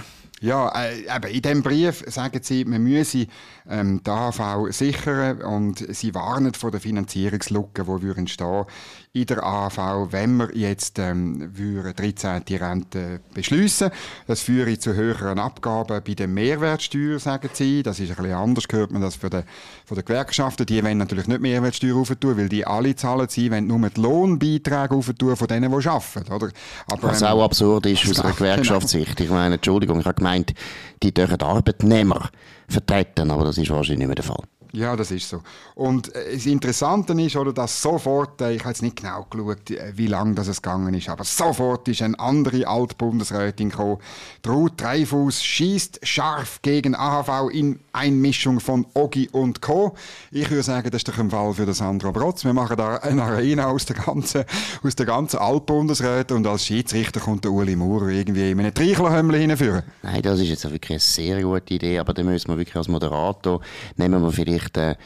Ja, 0.42 0.70
äh, 0.76 1.32
in 1.32 1.42
diesem 1.42 1.64
Brief 1.64 2.04
sagen 2.08 2.40
sie, 2.44 2.66
man 2.66 2.84
müsse 2.84 3.28
ähm, 3.70 4.02
die 4.06 4.10
AHV 4.10 4.72
sichern 4.72 5.42
und 5.42 5.96
sie 5.96 6.14
warnen 6.14 6.54
vor 6.54 6.72
der 6.72 6.82
Finanzierungslücke, 6.82 7.84
die 7.84 8.20
entstehen 8.20 8.66
in 9.16 9.26
der 9.28 9.44
AHV, 9.44 10.12
wenn 10.12 10.36
wir 10.36 10.50
jetzt 10.56 11.00
ähm, 11.00 11.54
13. 11.54 12.44
Rente 12.50 13.22
beschließen. 13.34 13.90
Das 14.28 14.42
führe 14.42 14.78
zu 14.78 14.94
höheren 14.94 15.40
Abgaben 15.40 16.02
bei 16.06 16.14
der 16.14 16.28
Mehrwertsteuer, 16.28 17.18
sagen 17.18 17.50
sie. 17.54 17.82
Das 17.82 17.98
ist 18.02 18.10
ein 18.10 18.16
bisschen 18.18 18.34
anders, 18.34 18.66
hört 18.70 18.92
man 18.92 19.02
das 19.02 19.16
von 19.16 19.30
den, 19.30 19.44
von 19.86 19.96
den 19.96 20.04
Gewerkschaften. 20.04 20.66
Die 20.66 20.84
wollen 20.84 20.98
natürlich 20.98 21.28
nicht 21.28 21.40
Mehrwertsteuer 21.40 21.96
aufentun, 21.96 22.38
weil 22.38 22.50
die 22.50 22.68
alle 22.68 22.94
zahlen. 22.98 23.28
Sie 23.30 23.50
wollen 23.50 23.68
nur 23.68 23.90
die 23.90 24.02
Lohnbeiträge 24.02 24.94
aufentun 24.94 25.38
von 25.38 25.48
denen, 25.48 25.72
die 25.72 25.88
arbeiten. 25.88 26.34
Oder? 26.34 26.50
Aber, 26.92 27.04
Was 27.04 27.22
ähm, 27.22 27.30
auch 27.30 27.46
absurd 27.46 27.86
ist 27.86 28.10
aus 28.10 28.20
einer 28.20 28.34
genau. 28.34 28.36
Gewerkschaftssicht. 28.36 29.18
Ich 29.22 29.30
meine, 29.30 29.56
Entschuldigung, 29.56 30.02
ich 30.02 30.06
habe 30.06 30.16
gemeint, 30.16 30.54
die 31.02 31.14
dürfen 31.14 31.40
Arbeitnehmer 31.40 32.30
vertreten, 32.68 33.32
aber 33.32 33.46
das 33.46 33.58
ist 33.58 33.70
wahrscheinlich 33.70 34.00
nicht 34.00 34.08
mehr 34.08 34.16
der 34.16 34.26
Fall. 34.26 34.44
Ja, 34.76 34.98
das 34.98 35.10
ist 35.10 35.30
so. 35.30 35.42
Und 35.74 36.14
äh, 36.14 36.34
das 36.34 36.46
Interessante 36.46 37.14
ist, 37.14 37.38
oder, 37.38 37.54
dass 37.54 37.82
sofort, 37.82 38.42
äh, 38.42 38.54
ich 38.54 38.60
habe 38.60 38.72
jetzt 38.72 38.82
nicht 38.82 38.98
genau 38.98 39.26
geschaut, 39.30 39.72
äh, 39.72 39.94
wie 39.96 40.08
lange 40.08 40.36
das 40.36 40.62
gegangen 40.62 40.94
ist, 40.94 41.08
aber 41.08 41.24
sofort 41.24 41.88
ist 41.88 42.02
eine 42.02 42.20
andere 42.20 42.68
Altbundesrätin 42.68 43.70
gekommen. 43.70 44.00
Ruth 44.46 44.74
Dreifuss 44.76 45.42
schießt 45.42 46.02
scharf 46.04 46.62
gegen 46.62 46.94
AHV 46.94 47.50
in 47.54 47.80
Einmischung 47.94 48.60
von 48.60 48.86
Ogi 48.94 49.30
und 49.32 49.62
Co. 49.62 49.96
Ich 50.32 50.50
würde 50.50 50.64
sagen, 50.64 50.92
das 50.92 51.00
ist 51.00 51.08
doch 51.08 51.20
ein 51.20 51.30
Fall 51.30 51.54
für 51.54 51.66
das 51.66 51.78
Sandra 51.78 52.12
Brotz. 52.12 52.44
Wir 52.44 52.54
machen 52.54 52.76
da 52.76 52.98
eine 52.98 53.24
Arena 53.24 53.68
aus 53.68 53.86
der 53.86 53.96
ganzen, 53.96 54.44
aus 54.84 54.96
der 54.96 55.06
ganzen 55.06 55.38
Altbundesräte 55.38 56.36
und 56.36 56.46
als 56.48 56.66
Schiedsrichter 56.66 57.22
kommt 57.22 57.46
der 57.46 57.52
Uli 57.52 57.78
Maurer 57.78 58.10
irgendwie 58.10 58.52
in 58.52 58.60
einem 58.60 58.74
Treichlerhömmel 58.74 59.40
hinführen. 59.40 59.84
Nein, 60.04 60.22
das 60.22 60.42
ist 60.42 60.50
jetzt 60.50 60.70
wirklich 60.70 60.92
eine 60.92 61.00
sehr 61.00 61.42
gute 61.42 61.74
Idee, 61.74 62.00
aber 62.00 62.14
dann 62.14 62.26
müssen 62.26 62.50
wir 62.50 62.58
wirklich 62.58 62.76
als 62.76 62.90
Moderator, 62.90 63.62
nehmen 63.96 64.22
wir 64.22 64.32
vielleicht 64.34 64.65
vielleicht 64.66 64.76
der, 64.76 64.98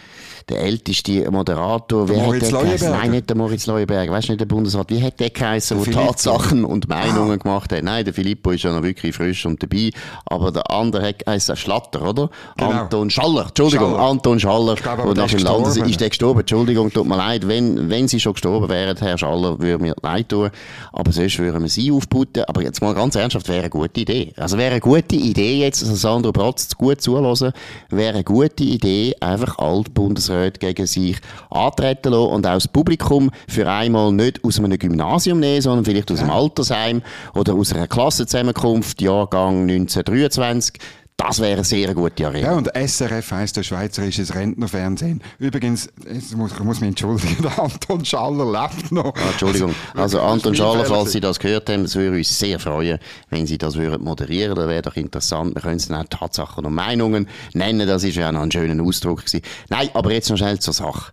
der 0.49 0.61
älteste 0.61 1.29
Moderator. 1.31 2.05
Der 2.05 2.17
Moritz 2.17 2.51
Leuenberger? 2.51 2.89
Nein, 2.89 3.11
nicht 3.11 3.29
der 3.29 3.37
Moritz 3.37 3.65
Leuenberger. 3.67 4.11
Weißt 4.11 4.27
du 4.27 4.31
nicht, 4.33 4.41
der 4.41 4.45
Bundesrat? 4.45 4.89
Wie 4.89 5.01
hat 5.01 5.19
der 5.19 5.29
geheißen, 5.29 5.83
der 5.83 5.93
Tatsachen 5.93 6.65
und 6.65 6.87
Meinungen 6.87 7.39
ah. 7.39 7.43
gemacht 7.43 7.71
hat? 7.71 7.83
Nein, 7.83 8.05
der 8.05 8.13
Filippo 8.13 8.51
ist 8.51 8.63
ja 8.63 8.71
noch 8.71 8.83
wirklich 8.83 9.15
frisch 9.15 9.45
und 9.45 9.61
dabei. 9.61 9.91
Aber 10.25 10.51
der 10.51 10.69
andere 10.71 11.07
hat 11.07 11.19
geheißen 11.19 11.55
Schlatter, 11.55 12.01
oder? 12.01 12.29
Genau. 12.57 12.71
Anton 12.71 13.09
Schaller. 13.09 13.47
Entschuldigung, 13.47 13.91
Schaller. 13.91 14.09
Anton 14.09 14.39
Schaller. 14.39 14.75
Glaube, 14.75 15.13
nach 15.15 15.29
dem 15.29 15.39
Landes 15.39 15.77
ist 15.77 16.01
der 16.01 16.09
gestorben. 16.09 16.39
Entschuldigung, 16.41 16.91
tut 16.91 17.07
mir 17.07 17.17
leid. 17.17 17.47
Wenn, 17.47 17.89
wenn 17.89 18.07
sie 18.07 18.19
schon 18.19 18.33
gestorben 18.33 18.69
wären, 18.69 18.97
Herr 18.97 19.17
Schaller, 19.17 19.59
würde 19.59 19.83
mir 19.83 19.95
leid 20.01 20.29
tun. 20.29 20.49
Aber 20.93 21.11
sonst 21.11 21.37
würden 21.39 21.61
wir 21.61 21.69
sie 21.69 21.91
aufputten. 21.91 22.43
Aber 22.45 22.61
jetzt 22.61 22.81
mal 22.81 22.93
ganz 22.93 23.15
ernsthaft, 23.15 23.47
wäre 23.47 23.61
eine 23.61 23.69
gute 23.69 24.01
Idee. 24.01 24.33
Also 24.37 24.57
wäre 24.57 24.71
eine 24.71 24.79
gute 24.79 25.15
Idee 25.15 25.59
jetzt, 25.59 25.83
also 25.83 25.95
Sandro 25.95 26.31
Bratz 26.31 26.75
gut 26.75 27.01
zulassen, 27.01 27.51
wäre 27.89 28.13
eine 28.13 28.23
gute 28.23 28.63
Idee, 28.63 29.15
einfach 29.19 29.48
alte 29.57 29.91
Bundesräte 29.91 30.59
gegen 30.59 30.85
sich 30.85 31.17
antreten 31.49 32.11
lassen 32.11 32.31
und 32.31 32.45
auch 32.45 32.53
das 32.53 32.67
Publikum 32.67 33.31
für 33.47 33.69
einmal 33.69 34.11
nicht 34.11 34.43
aus 34.43 34.59
einem 34.59 34.77
Gymnasium 34.77 35.39
nehmen, 35.39 35.61
sondern 35.61 35.85
vielleicht 35.85 36.11
aus 36.11 36.19
einem 36.19 36.31
Altersheim 36.31 37.01
oder 37.33 37.53
aus 37.53 37.73
einer 37.73 37.87
Klassenzusammenkunft, 37.87 39.01
Jahrgang 39.01 39.61
1923, 39.61 40.73
das 41.19 41.41
wäre 41.41 41.53
eine 41.53 41.63
sehr 41.65 41.93
gute 41.93 42.25
Arena. 42.25 42.47
Ja, 42.47 42.53
und 42.55 42.69
SRF 42.73 43.31
heisst 43.31 43.57
der 43.57 43.63
Schweizerisches 43.63 44.35
Rentnerfernsehen. 44.35 45.21
Übrigens, 45.37 45.89
jetzt 46.09 46.33
muss, 46.37 46.53
ich 46.53 46.59
muss 46.59 46.79
mich 46.79 46.87
entschuldigen, 46.87 47.35
der 47.43 47.59
Anton 47.59 48.05
Schaller 48.05 48.49
lebt 48.49 48.89
noch. 48.93 49.13
Ah, 49.15 49.31
Entschuldigung. 49.31 49.75
Also 49.95 50.21
Anton 50.21 50.55
Schaller, 50.55 50.85
falls 50.85 51.11
Sie 51.11 51.19
das 51.19 51.37
gehört 51.37 51.69
haben, 51.69 51.83
es 51.83 51.95
würde 51.95 52.15
uns 52.15 52.39
sehr 52.39 52.57
freuen, 52.57 52.99
wenn 53.29 53.45
Sie 53.45 53.57
das 53.57 53.75
würden 53.75 54.01
moderieren. 54.01 54.55
Das 54.55 54.69
wäre 54.69 54.81
doch 54.81 54.95
interessant. 54.95 55.55
Wir 55.55 55.61
können 55.61 55.75
es 55.75 55.89
dann 55.89 56.01
auch 56.01 56.07
Tatsachen 56.09 56.65
und 56.65 56.73
Meinungen 56.73 57.27
nennen. 57.53 57.85
Das 57.85 58.05
ist 58.05 58.15
ja 58.15 58.31
noch 58.31 58.41
ein 58.41 58.51
schöner 58.51 58.81
Ausdruck 58.81 59.25
gewesen. 59.25 59.41
Nein, 59.67 59.89
aber 59.93 60.13
jetzt 60.13 60.29
noch 60.29 60.37
schnell 60.37 60.59
zur 60.59 60.73
Sache. 60.73 61.11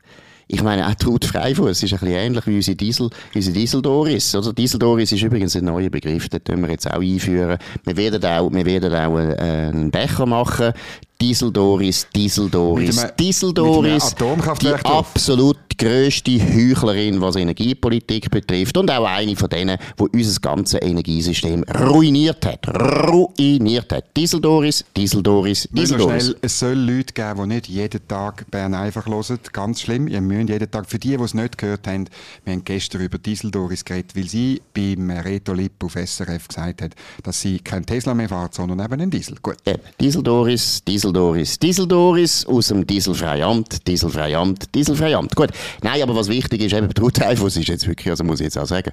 Ich 0.48 0.62
meine, 0.62 0.86
auch 0.86 0.94
Traut 0.94 1.24
Freifuß 1.24 1.82
ist 1.82 1.92
ein 1.92 1.98
bisschen 1.98 2.14
ähnlich 2.14 2.46
wie 2.46 2.56
unsere 2.56 2.76
Diesel, 2.76 3.10
unsere 3.34 3.54
Dieseldoris. 3.54 4.34
Oder? 4.36 4.52
Dieseldoris 4.52 5.10
ist 5.10 5.22
übrigens 5.22 5.56
ein 5.56 5.64
neuer 5.64 5.90
Begriff, 5.90 6.28
den 6.28 6.44
können 6.44 6.62
wir 6.62 6.70
jetzt 6.70 6.88
auch 6.88 7.00
einführen. 7.00 7.58
Wir 7.84 7.96
werden 7.96 8.24
auch, 8.24 8.52
wir 8.52 8.64
werden 8.64 8.94
auch 8.94 9.18
äh, 9.18 9.34
einen 9.40 9.90
Becher 9.90 10.24
machen. 10.24 10.72
Dieseldoris, 11.20 12.06
Dieseldoris, 12.14 13.06
Dieseldoris, 13.18 14.14
die 14.60 14.72
absolut 14.84 15.56
grösste 15.78 16.32
Heuchlerin, 16.32 17.20
was 17.20 17.36
Energiepolitik 17.36 18.30
betrifft 18.30 18.76
und 18.76 18.90
auch 18.90 19.06
eine 19.06 19.36
von 19.36 19.48
denen, 19.48 19.78
die 19.98 20.04
unser 20.04 20.40
ganzes 20.40 20.80
Energiesystem 20.82 21.64
ruiniert 21.64 22.44
hat. 22.46 22.66
Ruiniert 23.08 23.92
hat. 23.92 24.04
Dieseldoris, 24.16 24.84
Dieseldoris, 24.96 25.68
Dieseldoris. 25.70 26.24
Schnell, 26.24 26.36
es 26.42 26.58
soll 26.58 26.74
Leute 26.74 27.12
geben, 27.12 27.48
die 27.48 27.54
nicht 27.54 27.68
jeden 27.68 28.08
Tag 28.08 28.50
Bern 28.50 28.74
einfach 28.74 29.06
hören. 29.06 29.38
Ganz 29.52 29.82
schlimm. 29.82 30.08
Ihr 30.08 30.20
müsst 30.20 30.48
jeden 30.48 30.70
Tag, 30.70 30.88
für 30.88 30.98
die, 30.98 31.16
die 31.16 31.22
es 31.22 31.34
nicht 31.34 31.58
gehört 31.58 31.86
haben, 31.86 32.06
wir 32.44 32.52
haben 32.52 32.64
gestern 32.64 33.02
über 33.02 33.18
Dieseldoris 33.18 33.84
geredet, 33.84 34.16
weil 34.16 34.28
sie 34.28 34.60
beim 34.74 35.10
Reto 35.10 35.52
Lipp 35.52 35.82
auf 35.84 35.94
SRF 35.94 36.48
gesagt 36.48 36.82
hat, 36.82 36.92
dass 37.22 37.40
sie 37.40 37.58
kein 37.58 37.84
Tesla 37.84 38.14
mehr 38.14 38.28
fährt, 38.28 38.54
sondern 38.54 38.80
eben 38.80 39.00
einen 39.00 39.10
Diesel. 39.10 39.36
Gut. 39.42 39.56
Dieseldoris, 40.00 40.82
Dieseldoris, 41.06 41.60
Dieseldoris 41.60 42.46
aus 42.46 42.66
dem 42.66 42.84
Dieselfreiamt, 42.84 43.86
Dieselfreiamt, 43.86 44.74
Dieselfreiamt. 44.74 45.36
Gut. 45.36 45.50
Nein, 45.82 46.02
aber 46.02 46.16
was 46.16 46.28
wichtig 46.28 46.62
ist, 46.62 46.72
eben 46.72 46.88
Ruth 47.00 47.20
Dreyfus 47.20 47.56
ist 47.56 47.68
jetzt 47.68 47.86
wirklich, 47.86 48.10
also 48.10 48.24
muss 48.24 48.40
ich 48.40 48.46
jetzt 48.46 48.58
auch 48.58 48.66
sagen, 48.66 48.90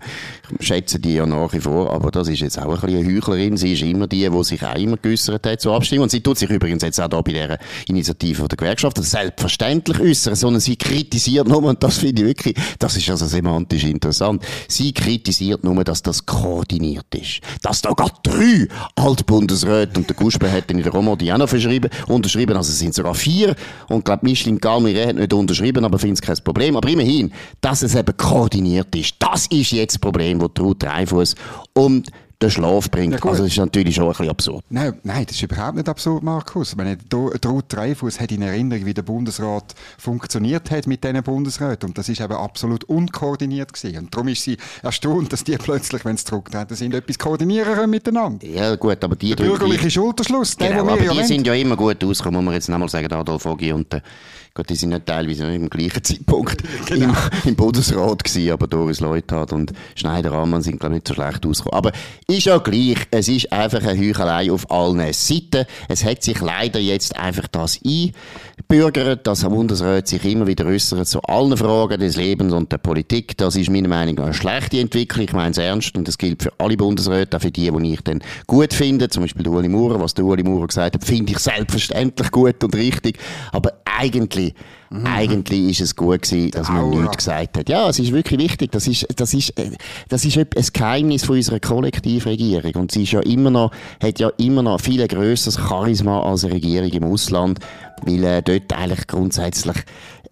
ich 0.60 0.68
schätze 0.68 1.00
die 1.00 1.16
ja 1.16 1.26
nach 1.26 1.52
wie 1.54 1.60
vor, 1.60 1.92
aber 1.92 2.12
das 2.12 2.28
ist 2.28 2.42
jetzt 2.42 2.60
auch 2.60 2.66
ein 2.66 2.80
bisschen 2.80 3.00
eine 3.00 3.16
Heuchlerin. 3.16 3.58
Sie 3.58 3.74
ist 3.74 3.82
immer 3.82 4.06
die, 4.06 4.30
die 4.30 4.44
sich 4.44 4.64
auch 4.64 4.76
immer 4.76 4.98
geäussert 4.98 5.44
hat 5.48 5.60
zur 5.60 5.76
Abstimmung. 5.76 6.04
Und 6.04 6.12
sie 6.12 6.22
tut 6.22 6.38
sich 6.38 6.50
übrigens 6.52 6.84
jetzt 6.84 7.02
auch 7.02 7.08
da 7.08 7.20
bei 7.22 7.32
dieser 7.32 7.58
Initiative 7.88 8.48
der 8.48 8.58
Gewerkschaft 8.58 9.04
selbstverständlich 9.04 10.00
äußern, 10.00 10.36
sondern 10.36 10.60
sie 10.62 10.76
kritisiert 10.76 11.48
nur, 11.48 11.64
und 11.64 11.82
das 11.82 11.98
finde 11.98 12.22
ich 12.22 12.28
wirklich, 12.28 12.56
das 12.78 12.96
ist 12.96 13.10
also 13.10 13.26
semantisch 13.26 13.86
interessant, 13.86 14.44
sie 14.68 14.94
kritisiert 14.94 15.64
nur, 15.64 15.84
dass 15.84 16.04
das 16.04 16.28
koordiniert 16.28 17.08
ist. 17.16 17.40
Dass 17.64 17.82
da 17.82 17.92
gerade 17.92 18.14
drei 18.22 18.68
Altbundesräte 18.96 19.98
und 19.98 20.08
der 20.08 20.16
Gusper 20.16 20.52
hat 20.52 20.70
in 20.70 20.84
der 20.84 20.92
Romandie 20.92 21.32
auch 21.32 21.38
noch 21.40 21.50
verschrieben, 21.50 21.90
unterschrieben, 22.08 22.56
also 22.58 22.72
es 22.72 22.80
sind 22.80 22.96
sogar 22.96 23.14
vier 23.14 23.56
und 23.90 24.06
glaube 24.06 24.26
Micheline 24.26 24.60
Galmire 24.60 25.08
hat 25.08 25.16
nicht 25.16 25.34
unterschrieben, 25.34 25.86
aber 25.86 26.00
findet 26.00 26.20
es 26.20 26.22
kein 26.22 26.44
Problem. 26.44 26.54
Problem. 26.54 26.78
Aber 26.78 26.90
immerhin, 26.90 27.32
dass 27.62 27.82
es 27.82 27.96
eben 27.96 28.16
koordiniert 28.16 28.96
ist, 28.96 29.16
das 29.20 29.48
ist 29.48 29.72
jetzt 29.72 29.96
das 29.96 30.00
Problem, 30.00 30.40
das 30.40 30.50
Ruth 30.60 30.84
Dreifuss 30.84 31.36
und 31.74 32.10
den 32.44 32.52
Schlaf 32.52 32.92
bringt. 32.92 33.14
Ja, 33.14 33.30
also 33.30 33.44
das 33.44 33.52
ist 33.52 33.58
natürlich 33.58 33.96
schon 33.96 34.06
ein 34.06 34.10
bisschen 34.12 34.30
absurd. 34.30 34.64
Nein, 34.70 34.94
nein, 35.04 35.26
das 35.26 35.36
ist 35.36 35.44
überhaupt 35.44 35.76
nicht 35.76 35.90
absurd, 35.90 36.24
Markus. 36.24 36.72
Ich 36.72 36.78
meine, 36.78 36.98
Ruth 37.14 37.66
Dreifuss 37.70 38.20
hat 38.20 38.32
in 38.32 38.42
Erinnerung, 38.42 38.86
wie 38.86 38.94
der 38.94 39.02
Bundesrat 39.02 39.74
funktioniert 39.98 40.70
hat 40.72 40.88
mit 40.88 41.04
diesen 41.04 41.24
Bundesräten. 41.24 41.90
Und 41.90 41.98
das 41.98 42.10
ist 42.10 42.22
eben 42.22 42.34
absolut 42.34 42.84
unkoordiniert 42.84 43.74
gewesen. 43.74 43.98
Und 43.98 44.14
darum 44.14 44.28
ist 44.28 44.44
sie 44.44 44.58
erstaunt, 44.82 45.34
dass 45.34 45.44
die 45.44 45.58
plötzlich, 45.58 46.06
wenn 46.06 46.18
sie 46.18 46.26
zurücktreten 46.26 46.76
sind, 46.76 46.94
etwas 46.94 47.18
koordinieren 47.18 47.74
können 47.74 47.90
miteinander. 47.90 48.46
Ja 48.46 48.76
gut, 48.76 49.04
aber 49.04 49.16
die... 49.16 49.36
Der 49.36 49.46
bürgerliche 49.46 49.90
Schulterschluss, 49.90 50.58
genau, 50.58 50.70
den, 50.70 50.90
aber 50.90 50.98
die 50.98 51.18
ja 51.18 51.24
sind 51.24 51.48
ja 51.48 51.54
immer 51.54 51.76
gut 51.76 52.04
ausgekommen, 52.04 52.40
muss 52.40 52.46
man 52.46 52.54
jetzt 52.56 52.70
nochmal 52.70 52.90
sagen, 52.90 53.12
Adolf 53.12 53.46
Ogi 53.46 53.72
und 53.72 53.92
der 53.92 54.02
Gut, 54.56 54.70
die 54.70 54.76
sind 54.76 54.90
nicht 54.90 55.08
teilweise 55.08 55.52
im 55.52 55.68
gleichen 55.68 56.04
Zeitpunkt 56.04 56.62
genau. 56.86 57.08
im, 57.08 57.16
im 57.50 57.56
Bundesrat 57.56 58.24
gewesen, 58.24 58.52
aber 58.52 58.68
Doris 58.68 59.00
Leuthard 59.00 59.52
und 59.52 59.74
Schneider-Ammann 59.96 60.62
sind, 60.62 60.80
glaube 60.80 60.94
ich, 60.94 60.98
nicht 60.98 61.08
so 61.08 61.16
schlecht 61.16 61.44
ausgekommen. 61.44 61.76
Aber 61.76 61.92
ist 62.28 62.46
ja 62.46 62.60
gleich, 62.60 62.98
es 63.10 63.30
ist 63.30 63.52
einfach 63.52 63.82
eine 63.82 64.00
Heuchelei 64.00 64.52
auf 64.52 64.70
allen 64.70 65.12
Seiten. 65.12 65.66
Es 65.90 66.06
hat 66.06 66.22
sich 66.22 66.40
leider 66.40 66.80
jetzt 66.80 67.18
einfach 67.18 67.48
das 67.48 67.80
einbürgert, 67.84 69.26
dass 69.26 69.40
der 69.40 69.50
Bundesrat 69.50 70.08
sich 70.08 70.24
immer 70.24 70.46
wieder 70.46 70.68
äußert 70.68 71.08
zu 71.08 71.20
allen 71.24 71.58
Fragen 71.58 72.00
des 72.00 72.16
Lebens 72.16 72.54
und 72.54 72.72
der 72.72 72.78
Politik. 72.78 73.36
Das 73.38 73.56
ist 73.56 73.72
meiner 73.72 73.90
Meinung 73.90 74.14
nach 74.14 74.26
eine 74.26 74.34
schlechte 74.36 74.80
Entwicklung. 74.80 75.26
Ich 75.26 75.34
meine 75.34 75.50
es 75.50 75.58
ernst 75.58 75.98
und 75.98 76.08
das 76.08 76.20
gilt 76.20 76.44
für 76.44 76.54
alle 76.60 76.78
Bundesräte, 76.78 77.38
auch 77.38 77.42
für 77.42 77.50
die, 77.50 77.72
die 77.72 77.94
ich 77.94 78.02
dann 78.02 78.22
gut 78.46 78.76
finde. 78.76 79.10
Zum 79.10 79.24
Beispiel 79.24 79.48
Ueli 79.48 79.68
Maurer. 79.68 80.00
Was 80.00 80.14
der 80.14 80.26
Ueli 80.26 80.44
Maurer 80.44 80.68
gesagt 80.68 80.94
hat, 80.94 81.04
finde 81.04 81.32
ich 81.32 81.40
selbstverständlich 81.40 82.30
gut 82.30 82.64
und 82.64 82.76
richtig. 82.76 83.18
Aber 83.52 83.74
eigentlich 83.98 84.43
eigentlich, 84.44 84.56
mhm. 84.90 85.06
eigentlich 85.08 85.70
ist 85.72 85.82
es 85.82 85.96
gut 85.96 86.22
gewesen, 86.22 86.52
dass 86.52 86.70
man 86.70 86.90
nichts 86.90 87.18
gesagt 87.18 87.58
hat. 87.58 87.70
Ja, 87.70 87.90
es 87.90 88.00
ist 88.00 88.12
wirklich 88.12 88.40
wichtig. 88.40 88.72
Das 88.72 88.88
ist, 88.88 89.08
das 89.16 89.34
ist, 89.34 89.58
äh, 89.58 89.72
das 90.10 90.26
ist 90.26 90.38
ein 90.38 90.48
Geheimnis 90.74 91.26
von 91.26 91.36
unserer 91.36 91.60
Kollektivregierung. 91.60 92.76
Und 92.76 92.92
sie 92.92 93.04
ist 93.04 93.12
ja 93.12 93.22
immer 93.22 93.50
noch, 93.50 93.72
hat 94.02 94.20
ja 94.20 94.30
immer 94.38 94.64
noch 94.64 94.82
viel 94.82 95.08
grösseres 95.08 95.56
Charisma 95.56 96.22
als 96.22 96.44
eine 96.44 96.56
Regierung 96.56 96.90
im 96.90 97.04
Ausland, 97.06 97.60
weil 98.04 98.24
äh, 98.24 98.42
dort 98.42 98.74
eigentlich 98.74 99.08
grundsätzlich 99.08 99.78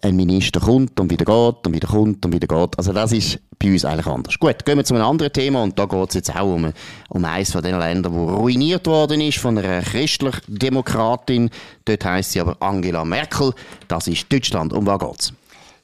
ein 0.02 0.16
Minister 0.16 0.60
kommt 0.60 0.98
und 0.98 1.10
wieder 1.10 1.24
geht 1.24 1.66
und 1.66 1.72
wieder 1.72 1.88
kommt 1.88 2.24
und 2.26 2.32
wieder 2.32 2.46
geht. 2.46 2.76
Also 2.76 2.92
das 2.92 3.12
ist 3.12 3.38
bei 3.58 3.72
uns 3.72 3.84
eigentlich 3.84 4.06
anders. 4.06 4.38
Gut, 4.38 4.64
gehen 4.64 4.76
wir 4.76 4.84
zu 4.84 4.94
einem 4.94 5.04
anderen 5.04 5.32
Thema 5.32 5.62
und 5.62 5.78
da 5.78 5.86
geht 5.86 6.08
es 6.08 6.14
jetzt 6.16 6.34
auch 6.34 6.54
um, 6.54 6.72
um 7.08 7.24
eines 7.24 7.52
von 7.52 7.62
den 7.62 7.78
Ländern, 7.78 8.12
wo 8.12 8.26
ruiniert 8.34 8.86
worden 8.86 9.20
ist 9.20 9.38
von 9.38 9.56
einer 9.56 9.80
christlich-demokratin. 9.82 11.50
Dort 11.84 12.04
heißt 12.04 12.32
sie 12.32 12.40
aber 12.40 12.56
Angela 12.60 13.04
Merkel. 13.04 13.54
Das 13.86 14.08
ist 14.08 14.30
Deutschland. 14.32 14.72
Um 14.72 14.86
was 14.86 14.98
geht's? 14.98 15.32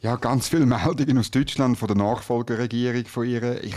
Ja, 0.01 0.17
ganz 0.17 0.49
viele 0.49 0.67
Meldungen 0.67 1.19
aus 1.19 1.31
Deutschland 1.31 1.79
von 1.79 1.89
der 1.89 1.97
Nachfolgeregierung 1.97 3.07
von 3.07 3.27
ihr. 3.27 3.63
Ich 3.63 3.75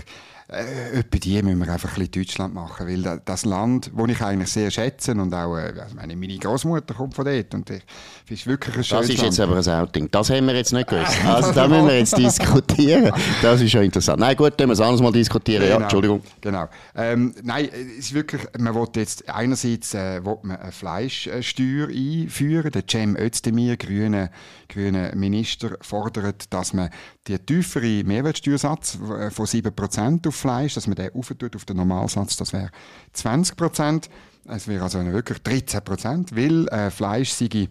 äh, 0.52 1.04
die 1.14 1.42
müssen 1.42 1.60
wir 1.60 1.72
einfach 1.72 1.90
ein 1.90 1.96
bisschen 1.96 2.24
Deutschland 2.24 2.54
machen, 2.54 2.88
weil 2.88 3.22
das 3.24 3.46
Land, 3.46 3.92
das 3.96 4.10
ich 4.10 4.22
eigentlich 4.22 4.50
sehr 4.50 4.70
schätze 4.70 5.14
und 5.14 5.34
auch, 5.34 5.58
äh, 5.58 5.74
also 5.80 5.96
meine, 5.96 6.16
meine 6.16 6.38
Großmutter 6.38 6.94
kommt 6.94 7.14
von 7.14 7.26
dort 7.26 7.54
und 7.54 7.70
ich, 7.70 7.82
ist 8.30 8.48
wirklich 8.48 8.76
ein 8.76 8.84
schönes 8.84 9.08
Das 9.08 9.16
ist 9.16 9.22
jetzt 9.24 9.40
aber 9.40 9.58
ein 9.58 9.68
Outing. 9.68 10.10
Das 10.12 10.30
haben 10.30 10.46
wir 10.48 10.56
jetzt 10.56 10.74
nicht 10.74 10.90
gewusst. 10.90 11.18
Also 11.26 11.52
da 11.54 11.68
müssen 11.68 11.88
wir 11.88 11.98
jetzt 11.98 12.18
diskutieren. 12.18 13.12
Das 13.42 13.62
ist 13.62 13.72
schon 13.72 13.84
interessant. 13.84 14.20
Nein, 14.20 14.36
gut, 14.36 14.54
dann 14.58 14.68
müssen 14.68 14.80
wir 14.80 14.84
es 14.84 14.90
anders 14.90 15.02
mal 15.02 15.12
diskutieren. 15.12 15.64
Genau, 15.64 15.78
ja, 15.78 15.82
Entschuldigung. 15.84 16.22
Genau. 16.42 16.68
Ähm, 16.96 17.34
nein, 17.44 17.70
es 17.74 18.06
ist 18.06 18.14
wirklich, 18.14 18.42
man 18.58 18.76
will 18.76 18.88
jetzt 18.96 19.28
einerseits 19.30 19.94
äh, 19.94 20.24
will 20.24 20.38
man 20.44 20.58
eine 20.58 20.72
Fleischsteuer 20.72 21.88
einführen. 21.88 22.72
Der 22.72 22.84
Cem 22.90 23.16
Özdemir, 23.16 23.78
grüne, 23.78 24.32
grüne 24.68 25.12
Minister, 25.16 25.78
fordert, 25.82 26.54
dass 26.54 26.74
man 26.74 26.90
den 27.28 27.46
tieferen 27.46 28.06
Mehrwertsteuersatz 28.08 28.96
äh, 28.96 29.30
von 29.30 29.46
7% 29.46 30.28
auf 30.28 30.41
Fleisch, 30.42 30.74
dass 30.74 30.88
man 30.88 30.96
den 30.96 31.14
auftut 31.16 31.56
auf 31.56 31.66
den 31.66 31.78
Normalsatz, 31.78 32.36
das 32.36 32.52
wäre 32.54 32.70
20%. 33.16 34.10
Es 34.46 34.68
wäre 34.68 34.84
also 34.84 35.00
wirklich 35.06 35.38
13%, 35.40 36.36
weil 36.36 36.68
äh, 36.70 36.90
Fleisch 36.90 37.32
sei, 37.32 37.70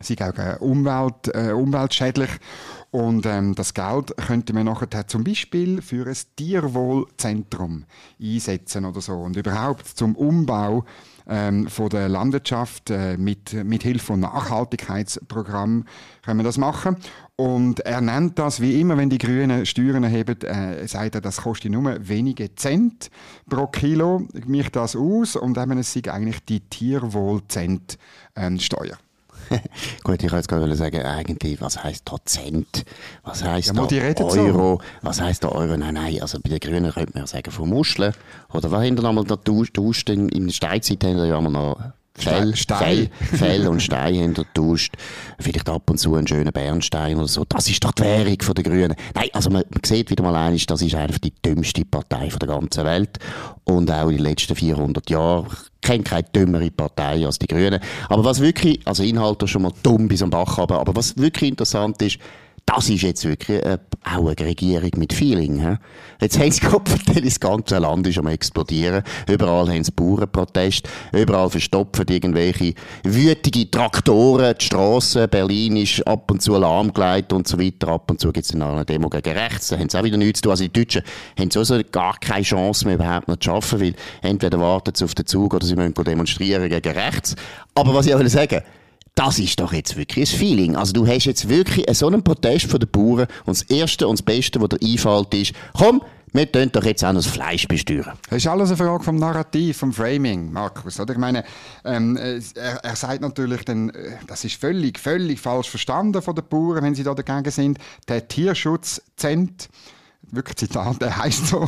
sei 0.00 0.16
auch 0.20 0.38
äh, 0.38 0.56
Umwelt, 0.60 1.34
äh, 1.34 1.52
umweltschädlich. 1.52 2.30
Und 2.90 3.26
ähm, 3.26 3.54
das 3.54 3.74
Geld 3.74 4.16
könnte 4.16 4.54
man 4.54 4.64
nachher 4.64 5.06
zum 5.06 5.22
Beispiel 5.22 5.82
für 5.82 6.06
ein 6.06 6.16
Tierwohlzentrum 6.36 7.84
einsetzen 8.20 8.86
oder 8.86 9.02
so. 9.02 9.12
Und 9.14 9.36
überhaupt 9.36 9.86
zum 9.86 10.16
Umbau 10.16 10.86
ähm, 11.28 11.68
von 11.68 11.90
der 11.90 12.08
Landwirtschaft 12.08 12.88
äh, 12.88 13.18
mit, 13.18 13.52
mit 13.52 13.82
Hilfe 13.82 14.06
von 14.06 14.20
Nachhaltigkeitsprogrammen 14.20 15.84
können 16.24 16.40
wir 16.40 16.44
das 16.44 16.56
machen. 16.56 16.96
Und 17.36 17.80
er 17.80 18.00
nennt 18.00 18.38
das, 18.38 18.60
wie 18.60 18.80
immer, 18.80 18.96
wenn 18.96 19.10
die 19.10 19.18
Grünen 19.18 19.66
Steuern 19.66 20.02
erheben, 20.02 20.40
äh, 20.40 20.88
sagt 20.88 21.14
er, 21.14 21.20
das 21.20 21.42
kostet 21.42 21.70
nur 21.70 22.08
wenige 22.08 22.54
Cent 22.54 23.10
pro 23.48 23.66
Kilo, 23.66 24.26
mich 24.46 24.70
das 24.70 24.96
aus 24.96 25.36
und 25.36 25.58
eben 25.58 25.76
es 25.78 25.92
sei 25.92 26.10
eigentlich 26.10 26.42
die 26.46 26.60
Tierwohlcent-Steuer. 26.60 27.98
Ähm, 28.36 29.07
Gut, 30.04 30.22
ich 30.22 30.32
wollte 30.32 30.36
jetzt 30.36 30.48
gerade 30.48 30.76
sagen, 30.76 31.02
eigentlich, 31.02 31.60
was 31.60 31.82
heisst 31.82 32.04
Prozent? 32.04 32.84
Was 33.24 33.44
heisst 33.44 33.74
ja, 33.74 33.86
da 33.86 34.24
Euro? 34.24 34.76
So. 34.76 34.80
Was 35.02 35.20
heisst 35.20 35.44
da 35.44 35.48
Euro? 35.48 35.76
Nein, 35.76 35.94
nein, 35.94 36.20
also 36.20 36.38
bei 36.40 36.50
den 36.50 36.60
Grünen 36.60 36.92
könnte 36.92 37.12
man 37.14 37.22
ja 37.22 37.26
sagen, 37.26 37.50
von 37.50 37.68
Muscheln. 37.68 38.12
Oder 38.52 38.70
was 38.70 38.84
haben 38.84 38.96
wir 38.96 39.02
nochmal 39.02 39.24
da 39.24 39.36
in 40.28 40.46
der 40.46 40.52
Steinzeit 40.52 41.02
haben 41.04 41.16
wir 41.16 41.26
ja 41.26 41.40
noch 41.40 41.76
Fell, 42.22 42.56
Stein. 42.56 43.10
Fell, 43.20 43.38
Fell 43.38 43.68
und 43.68 43.82
Stein 43.82 44.22
haben 44.22 44.34
getauscht. 44.34 44.94
Vielleicht 45.38 45.68
ab 45.68 45.88
und 45.90 45.98
zu 45.98 46.14
einen 46.14 46.26
schönen 46.26 46.52
Bernstein 46.52 47.16
oder 47.16 47.28
so. 47.28 47.44
Das 47.48 47.68
ist 47.68 47.84
doch 47.84 47.92
die 47.92 48.02
Währung 48.02 48.54
der 48.54 48.64
Grünen. 48.64 48.94
Nein, 49.14 49.28
also 49.32 49.50
man, 49.50 49.64
man 49.70 49.82
sieht 49.84 50.10
wieder 50.10 50.22
mal 50.22 50.36
eines, 50.36 50.66
das 50.66 50.82
ist 50.82 50.94
einfach 50.94 51.18
die 51.18 51.32
dümmste 51.44 51.84
Partei 51.84 52.28
der 52.28 52.48
ganzen 52.48 52.84
Welt. 52.84 53.18
Und 53.64 53.90
auch 53.90 54.08
in 54.08 54.16
den 54.16 54.24
letzten 54.24 54.54
400 54.54 55.08
Jahren. 55.10 55.46
Ich 55.50 55.88
kenne 55.88 56.02
keine 56.02 56.24
dümmere 56.24 56.70
Partei 56.70 57.24
als 57.24 57.38
die 57.38 57.46
Grünen. 57.46 57.80
Aber 58.08 58.24
was 58.24 58.40
wirklich, 58.40 58.80
also 58.84 59.02
Inhalte 59.02 59.46
schon 59.46 59.62
mal 59.62 59.72
dumm 59.82 60.08
bis 60.08 60.22
am 60.22 60.30
Bach 60.30 60.56
haben, 60.56 60.76
aber 60.76 60.94
was 60.96 61.16
wirklich 61.16 61.50
interessant 61.50 62.02
ist, 62.02 62.18
das 62.68 62.90
ist 62.90 63.00
jetzt 63.00 63.24
wirklich 63.24 63.64
äh, 63.64 63.78
auch 64.04 64.26
eine 64.28 64.46
Regierung 64.46 64.90
mit 64.96 65.14
Feeling. 65.14 65.58
He? 65.58 65.76
Jetzt 66.20 66.38
haben 66.38 66.50
sie 66.50 66.60
Kopfverteil, 66.66 67.22
das 67.22 67.40
ganze 67.40 67.78
Land 67.78 68.06
ist 68.06 68.18
am 68.18 68.26
explodieren. 68.26 69.02
Überall 69.26 69.70
haben 69.70 69.82
sie 69.82 69.90
Bauernprotest. 69.90 70.86
Überall 71.12 71.48
verstopfen 71.48 72.04
irgendwelche 72.08 72.74
wütige 73.04 73.70
Traktoren 73.70 74.54
die 74.58 74.64
Strassen. 74.66 75.30
Berlin 75.30 75.78
ist 75.78 76.06
ab 76.06 76.30
und 76.30 76.42
zu 76.42 76.58
lahmgelegt 76.58 77.32
und 77.32 77.48
so 77.48 77.58
weiter. 77.58 77.88
Ab 77.88 78.10
und 78.10 78.20
zu 78.20 78.32
gibt 78.32 78.44
es 78.44 78.52
dann 78.52 78.60
eine 78.60 78.84
Demo 78.84 79.08
gegen 79.08 79.32
rechts. 79.32 79.68
Da 79.68 79.78
haben 79.78 79.88
sie 79.88 79.98
auch 79.98 80.04
wieder 80.04 80.18
nichts 80.18 80.40
zu 80.40 80.42
tun. 80.42 80.50
Also 80.50 80.64
die 80.64 80.72
Deutschen 80.72 81.02
haben 81.38 81.50
sowieso 81.50 81.80
gar 81.90 82.18
keine 82.18 82.42
Chance 82.42 82.84
mehr 82.84 82.96
überhaupt 82.96 83.28
noch 83.28 83.38
zu 83.38 83.50
arbeiten, 83.50 83.80
weil 83.80 83.94
entweder 84.20 84.60
warten 84.60 84.94
sie 84.94 85.04
auf 85.06 85.14
den 85.14 85.24
Zug 85.24 85.54
oder 85.54 85.64
sie 85.64 85.74
müssen 85.74 85.94
demonstrieren 85.94 86.68
gegen 86.68 86.92
rechts. 86.92 87.34
Aber 87.74 87.94
was 87.94 88.06
ich 88.06 88.14
auch 88.14 88.18
will 88.18 88.28
sagen 88.28 88.60
das 89.18 89.40
ist 89.40 89.58
doch 89.58 89.72
jetzt 89.72 89.96
wirklich 89.96 90.32
ein 90.32 90.38
Feeling. 90.38 90.76
Also 90.76 90.92
du 90.92 91.04
hast 91.04 91.24
jetzt 91.24 91.48
wirklich 91.48 91.84
so 91.96 92.06
einen 92.06 92.22
Protest 92.22 92.66
von 92.66 92.78
den 92.78 92.88
Bauern 92.88 93.26
und 93.46 93.58
das 93.58 93.62
Erste 93.62 94.06
und 94.06 94.20
das 94.20 94.24
Beste, 94.24 94.60
was 94.60 94.68
dir 94.68 94.78
einfällt, 94.80 95.34
ist, 95.34 95.52
komm, 95.76 96.02
wir 96.32 96.52
tun 96.52 96.70
doch 96.70 96.84
jetzt 96.84 97.04
auch 97.04 97.12
noch 97.12 97.22
das 97.22 97.26
Fleisch 97.26 97.66
besteuern. 97.66 98.16
Das 98.28 98.36
ist 98.36 98.46
alles 98.46 98.68
eine 98.68 98.76
Frage 98.76 99.02
vom 99.02 99.16
Narrativ, 99.16 99.78
vom 99.78 99.92
Framing, 99.92 100.52
Markus. 100.52 101.00
Oder? 101.00 101.14
Ich 101.14 101.18
meine, 101.18 101.42
ähm, 101.84 102.16
er, 102.16 102.84
er 102.84 102.96
sagt 102.96 103.22
natürlich, 103.22 103.64
dann, 103.64 103.90
äh, 103.90 104.12
das 104.28 104.44
ist 104.44 104.60
völlig, 104.60 105.00
völlig 105.00 105.40
falsch 105.40 105.68
verstanden 105.68 106.22
von 106.22 106.36
den 106.36 106.44
Bauern, 106.48 106.84
wenn 106.84 106.94
sie 106.94 107.02
da 107.02 107.14
dagegen 107.14 107.50
sind. 107.50 107.78
Der 108.06 108.28
Tierschutz 108.28 109.02
zent 109.16 109.68
wirklich 110.22 110.56
Zitat, 110.56 111.00
der 111.00 111.16
heißt 111.16 111.48
so, 111.48 111.66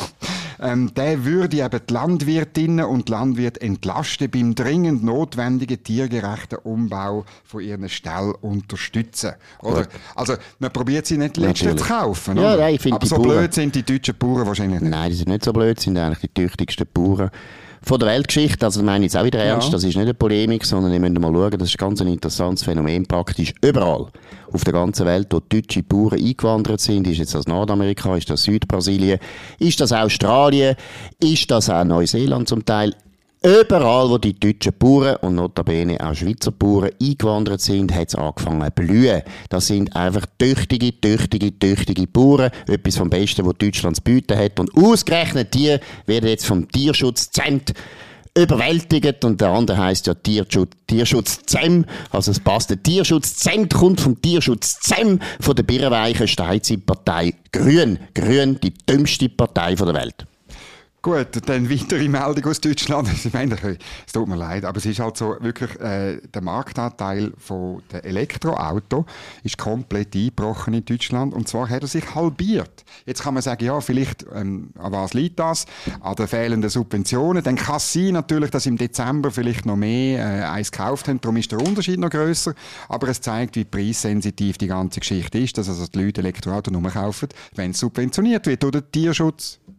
ähm, 0.61 0.93
der 0.95 1.25
würde 1.25 1.59
eben 1.59 1.81
die 1.89 1.93
Landwirtinnen 1.93 2.85
und 2.85 3.09
Landwirte 3.09 3.61
entlasten 3.61 4.31
beim 4.31 4.55
dringend 4.55 5.03
notwendigen 5.03 5.83
tiergerechten 5.83 6.59
Umbau 6.59 7.25
von 7.45 7.61
ihren 7.61 7.89
Ställen 7.89 8.35
unterstützen. 8.41 9.33
Oder? 9.63 9.87
Also, 10.15 10.35
man 10.59 10.73
probiert 10.73 11.07
sie 11.07 11.17
nicht 11.17 11.37
letztlich 11.37 11.77
zu 11.77 11.85
kaufen. 11.85 12.37
Ja, 12.37 12.57
nein, 12.57 12.75
ich 12.75 12.93
Aber 12.93 13.07
so 13.07 13.17
Bauern, 13.17 13.29
blöd 13.29 13.55
sind 13.55 13.75
die 13.75 13.83
deutschen 13.83 14.17
Bauern 14.17 14.47
wahrscheinlich 14.47 14.81
nicht. 14.81 14.91
Nein, 14.91 15.11
die 15.11 15.17
sind 15.17 15.29
nicht 15.29 15.45
so 15.45 15.53
blöd, 15.53 15.81
sind 15.81 15.97
eigentlich 15.97 16.21
die 16.21 16.43
tüchtigsten 16.43 16.87
Bauern 16.93 17.31
von 17.83 17.99
der 17.99 18.09
Weltgeschichte, 18.09 18.67
also 18.67 18.83
meine 18.83 19.07
ich 19.07 19.13
jetzt 19.13 19.21
auch 19.21 19.25
wieder 19.25 19.39
ernst, 19.39 19.69
ja. 19.69 19.73
das 19.73 19.85
ist 19.85 19.97
nicht 19.97 19.99
eine 19.99 20.15
Polemik, 20.15 20.65
sondern 20.65 20.93
ihr 20.93 21.01
müsst 21.01 21.19
mal 21.19 21.33
schauen, 21.33 21.59
das 21.59 21.69
ist 21.69 21.79
ganz 21.79 22.01
ein 22.01 22.09
interessantes 22.09 22.65
Phänomen, 22.65 23.07
praktisch 23.07 23.55
überall 23.63 24.09
auf 24.53 24.65
der 24.65 24.73
ganzen 24.73 25.07
Welt, 25.07 25.29
wo 25.31 25.41
deutsche 25.41 25.83
Bauern 25.83 26.19
eingewandert 26.19 26.81
sind, 26.81 27.07
ist 27.07 27.19
jetzt 27.19 27.35
das 27.35 27.47
Nordamerika, 27.47 28.17
ist 28.17 28.29
das 28.29 28.43
Südbrasilien, 28.43 29.19
ist 29.59 29.81
das 29.81 29.93
Australien, 29.93 30.77
ist 31.23 31.51
das 31.51 31.71
auch 31.71 31.85
Neuseeland 31.85 32.49
zum 32.49 32.65
Teil, 32.65 32.95
Überall, 33.43 34.11
wo 34.11 34.19
die 34.19 34.39
deutschen 34.39 34.75
Bauern 34.79 35.17
und 35.23 35.37
notabene 35.37 35.99
auch 36.07 36.15
Schweizer 36.15 36.51
Bauern 36.51 36.91
eingewandert 37.01 37.63
sind, 37.63 37.95
hat 37.95 38.09
es 38.09 38.15
angefangen 38.15 38.63
zu 38.63 38.71
blühen. 38.71 39.23
Das 39.49 39.69
sind 39.69 39.97
einfach 39.97 40.27
tüchtige, 40.39 41.01
tüchtige, 41.01 41.59
tüchtige 41.59 42.07
Bauern. 42.07 42.51
Etwas 42.69 42.99
vom 42.99 43.09
Besten, 43.09 43.47
was 43.47 43.55
Deutschland 43.57 43.97
zu 43.97 44.03
bieten 44.03 44.37
hat. 44.37 44.61
Und 44.61 44.77
ausgerechnet 44.77 45.55
die 45.55 45.75
werden 46.05 46.29
jetzt 46.29 46.45
vom 46.45 46.69
Tierschutzzent 46.69 47.73
überwältigt 48.37 49.25
und 49.25 49.41
der 49.41 49.49
andere 49.49 49.79
heißt 49.79 50.07
ja 50.07 50.13
Tierschutz, 50.13 50.73
Tierschutz 50.87 51.41
ZEM. 51.47 51.87
Also 52.11 52.33
es 52.33 52.41
passt. 52.41 52.69
Der 52.69 52.83
Tierschutz 52.83 53.43
kommt 53.73 54.03
vom 54.03 54.21
Tierschutz 54.21 54.81
ZEM 54.81 55.19
von 55.41 55.57
der 55.57 55.63
Birrenweichen 55.63 56.29
Steinzeitpartei 56.29 57.33
Grün. 57.53 58.01
Grün, 58.15 58.61
die 58.63 58.75
dümmste 58.87 59.31
Partei 59.31 59.77
der 59.77 59.95
Welt. 59.95 60.27
Gut, 61.03 61.29
dann 61.47 61.71
weitere 61.71 62.09
Meldung 62.09 62.45
aus 62.45 62.61
Deutschland. 62.61 63.09
Ich 63.25 63.33
meine, 63.33 63.57
es 64.07 64.13
tut 64.13 64.29
mir 64.29 64.37
leid, 64.37 64.67
aber 64.67 64.77
es 64.77 64.85
ist 64.85 65.01
halt 65.01 65.17
so, 65.17 65.35
wirklich, 65.41 65.81
äh, 65.81 66.21
der 66.21 66.43
Marktanteil 66.43 67.33
von 67.39 67.83
der 67.91 68.05
Elektroauto 68.05 69.07
ist 69.43 69.57
komplett 69.57 70.15
eingebrochen 70.15 70.75
in 70.75 70.85
Deutschland 70.85 71.33
und 71.33 71.49
zwar 71.49 71.71
hat 71.71 71.83
er 71.83 71.89
sich 71.89 72.15
halbiert. 72.15 72.85
Jetzt 73.07 73.23
kann 73.23 73.33
man 73.33 73.43
sagen, 73.43 73.65
ja, 73.65 73.81
vielleicht, 73.81 74.27
ähm, 74.35 74.73
an 74.79 74.93
was 74.93 75.15
liegt 75.15 75.39
das? 75.39 75.65
An 76.01 76.17
den 76.17 76.29
fehlenden 76.29 76.69
Subventionen. 76.69 77.43
Dann 77.43 77.57
kann 77.57 77.77
es 77.77 77.93
sein, 77.95 78.13
natürlich, 78.13 78.51
dass 78.51 78.67
im 78.67 78.77
Dezember 78.77 79.31
vielleicht 79.31 79.65
noch 79.65 79.77
mehr 79.77 80.19
äh, 80.19 80.45
eins 80.45 80.71
gekauft 80.71 81.09
haben, 81.09 81.19
darum 81.21 81.39
ist 81.39 81.51
der 81.51 81.61
Unterschied 81.61 81.99
noch 81.99 82.11
größer. 82.11 82.55
Aber 82.91 83.09
es 83.09 83.23
zeigt, 83.23 83.57
wie 83.57 83.65
preissensitiv 83.65 84.59
die 84.59 84.67
ganze 84.67 85.01
Geschichte 85.01 85.39
ist, 85.39 85.57
dass 85.57 85.71
also 85.71 85.87
die 85.87 85.99
Leute 85.99 86.21
Elektroauto 86.21 86.71
nur 86.71 86.91
kaufen, 86.91 87.29
wenn 87.55 87.71
es 87.71 87.79
subventioniert 87.79 88.47
wird 88.47 88.63
durch 88.63 88.73
den 88.73 88.83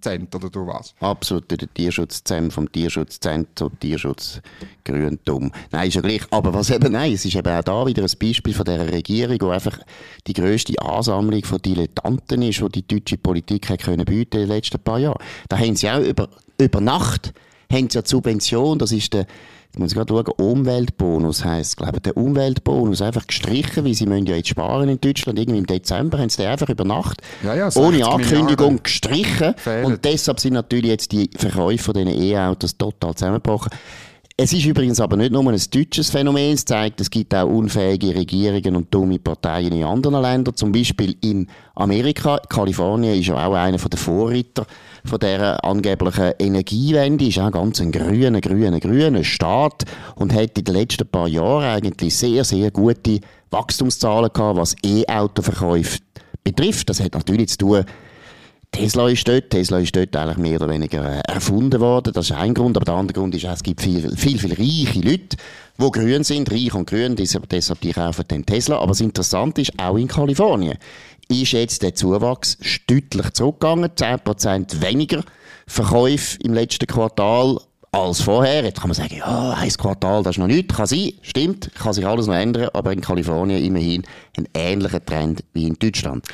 Tierschutzcenter 0.01 0.37
oder 0.37 0.49
durch 0.49 0.67
was. 0.67 0.93
absolut 0.99 1.49
der 1.51 1.73
Tierschutz 1.73 2.23
zusammen, 2.23 2.51
vom 2.51 2.71
Tierschutzzentrum, 2.71 3.79
Tierschutz 3.79 4.41
Grüntum. 4.83 5.51
Nein, 5.71 5.87
ist 5.87 5.95
ja 5.95 6.01
gleich. 6.01 6.21
Aber 6.31 6.53
was 6.53 6.69
eben, 6.69 6.91
nein, 6.91 7.13
es 7.13 7.25
ist 7.25 7.35
eben 7.35 7.47
auch 7.47 7.63
da 7.63 7.85
wieder 7.85 8.03
ein 8.03 8.11
Beispiel 8.19 8.53
von 8.53 8.65
dieser 8.65 8.91
Regierung, 8.91 9.37
wo 9.41 9.49
einfach 9.49 9.79
die 10.27 10.33
grösste 10.33 10.79
Ansammlung 10.81 11.43
von 11.43 11.61
Dilettanten 11.61 12.41
ist, 12.41 12.61
die 12.61 12.81
die 12.81 12.87
deutsche 12.87 13.17
Politik 13.17 13.69
hat 13.69 13.83
können 13.83 14.05
in 14.07 14.29
den 14.29 14.47
letzten 14.47 14.79
paar 14.79 14.99
Jahren. 14.99 15.21
Da 15.49 15.57
haben 15.57 15.75
sie 15.75 15.89
auch 15.89 15.99
über, 15.99 16.29
über 16.59 16.81
Nacht, 16.81 17.33
haben 17.71 17.89
sie 17.89 17.97
ja 17.97 18.01
die 18.01 18.09
Subvention, 18.09 18.79
das 18.79 18.91
ist 18.91 19.13
der, 19.13 19.25
Jetzt 19.73 19.79
muss 19.79 19.91
ich 19.93 19.97
gerade 19.97 20.13
schauen, 20.13 20.51
Umweltbonus 20.51 21.45
heisst, 21.45 21.77
glaube 21.77 21.95
ich, 21.95 22.01
der 22.01 22.17
Umweltbonus 22.17 23.01
einfach 23.01 23.25
gestrichen, 23.25 23.85
weil 23.85 23.93
sie 23.93 24.05
müssen 24.05 24.25
ja 24.25 24.35
jetzt 24.35 24.49
sparen 24.49 24.89
in 24.89 24.99
Deutschland. 24.99 25.39
Irgendwie 25.39 25.59
im 25.59 25.65
Dezember 25.65 26.19
haben 26.19 26.27
sie 26.27 26.41
den 26.41 26.47
einfach 26.47 26.67
über 26.67 26.83
Nacht 26.83 27.21
ja, 27.41 27.55
ja, 27.55 27.69
ohne 27.75 28.05
Ankündigung 28.05 28.47
Milliarden. 28.49 28.83
gestrichen. 28.83 29.53
Fehlt. 29.55 29.85
Und 29.85 30.03
deshalb 30.03 30.41
sind 30.41 30.55
natürlich 30.55 30.91
jetzt 30.91 31.13
die 31.13 31.29
Verkäufe 31.37 31.85
von 31.85 31.93
diesen 31.93 32.21
E-Autos 32.21 32.75
total 32.77 33.15
zusammengebrochen. 33.15 33.69
Es 34.43 34.53
ist 34.53 34.65
übrigens 34.65 34.99
aber 34.99 35.17
nicht 35.17 35.31
nur 35.31 35.47
ein 35.47 35.61
deutsches 35.71 36.09
Phänomen. 36.09 36.55
Es 36.55 36.65
zeigt, 36.65 36.99
es 36.99 37.11
gibt 37.11 37.35
auch 37.35 37.47
unfähige 37.47 38.15
Regierungen 38.15 38.75
und 38.75 38.91
dumme 38.91 39.19
Parteien 39.19 39.71
in 39.71 39.83
anderen 39.83 40.19
Ländern. 40.19 40.55
Zum 40.55 40.71
Beispiel 40.71 41.15
in 41.21 41.45
Amerika. 41.75 42.39
Kalifornien 42.49 43.19
ist 43.19 43.27
ja 43.27 43.35
auch 43.35 43.53
einer 43.53 43.77
der 43.77 43.99
Vorreiter 43.99 44.65
von 45.05 45.19
dieser 45.19 45.63
angeblichen 45.63 46.33
Energiewende. 46.39 47.27
Ist 47.27 47.37
auch 47.37 47.51
ganz 47.51 47.81
ein 47.81 47.91
grüner, 47.91 48.41
grüner, 48.41 48.79
grüner 48.79 49.23
Staat 49.23 49.83
und 50.15 50.33
hat 50.33 50.57
in 50.57 50.63
den 50.63 50.73
letzten 50.73 51.07
paar 51.07 51.27
Jahren 51.27 51.65
eigentlich 51.65 52.17
sehr, 52.17 52.43
sehr 52.43 52.71
gute 52.71 53.19
Wachstumszahlen 53.51 54.31
gehabt, 54.33 54.57
was 54.57 54.75
E-Autoverkäufe 54.83 55.99
betrifft. 56.43 56.89
Das 56.89 56.99
hat 56.99 57.13
natürlich 57.13 57.49
zu 57.49 57.57
tun 57.57 57.85
Tesla 58.71 59.09
ist 59.09 59.27
dort. 59.27 59.49
Tesla 59.49 59.79
ist 59.79 59.95
dort 59.95 60.15
eigentlich 60.15 60.37
mehr 60.37 60.55
oder 60.55 60.69
weniger 60.69 61.03
äh, 61.03 61.21
erfunden 61.27 61.79
worden. 61.79 62.13
Das 62.13 62.29
ist 62.29 62.35
ein 62.35 62.53
Grund. 62.53 62.77
Aber 62.77 62.85
der 62.85 62.95
andere 62.95 63.19
Grund 63.19 63.35
ist 63.35 63.43
es 63.43 63.63
gibt 63.63 63.81
viel, 63.81 64.15
viel, 64.15 64.39
viel 64.39 64.53
reiche 64.53 65.01
Leute, 65.01 65.37
die 65.77 65.91
grün 65.91 66.23
sind, 66.23 66.49
reich 66.51 66.73
und 66.73 66.89
grün, 66.89 67.15
deshalb, 67.15 67.49
deshalb 67.49 67.81
die 67.81 67.91
kaufen 67.91 68.25
den 68.29 68.45
Tesla. 68.45 68.77
Aber 68.77 68.87
das 68.87 69.01
Interessante 69.01 69.61
ist, 69.61 69.73
auch 69.77 69.97
in 69.97 70.07
Kalifornien 70.07 70.77
ist 71.27 71.51
jetzt 71.51 71.81
der 71.81 71.95
Zuwachs 71.95 72.57
deutlich 72.87 73.31
zurückgegangen. 73.31 73.89
10% 73.89 74.81
weniger 74.81 75.23
Verkäufe 75.67 76.37
im 76.43 76.53
letzten 76.53 76.87
Quartal 76.87 77.57
als 77.91 78.21
vorher. 78.21 78.63
Jetzt 78.63 78.79
kann 78.79 78.89
man 78.89 78.95
sagen, 78.95 79.17
ja, 79.17 79.51
ein 79.51 79.69
Quartal, 79.69 80.23
das 80.23 80.35
ist 80.35 80.39
noch 80.39 80.47
nichts. 80.47 80.75
Kann 80.75 80.85
sein, 80.87 81.13
stimmt, 81.21 81.71
kann 81.75 81.93
sich 81.93 82.05
alles 82.05 82.27
noch 82.27 82.35
ändern, 82.35 82.69
aber 82.73 82.93
in 82.93 83.01
Kalifornien 83.01 83.63
immerhin 83.63 84.03
ein 84.37 84.47
ähnlicher 84.53 85.03
Trend 85.03 85.43
wie 85.53 85.67
in 85.67 85.75
Deutschland. 85.75 86.25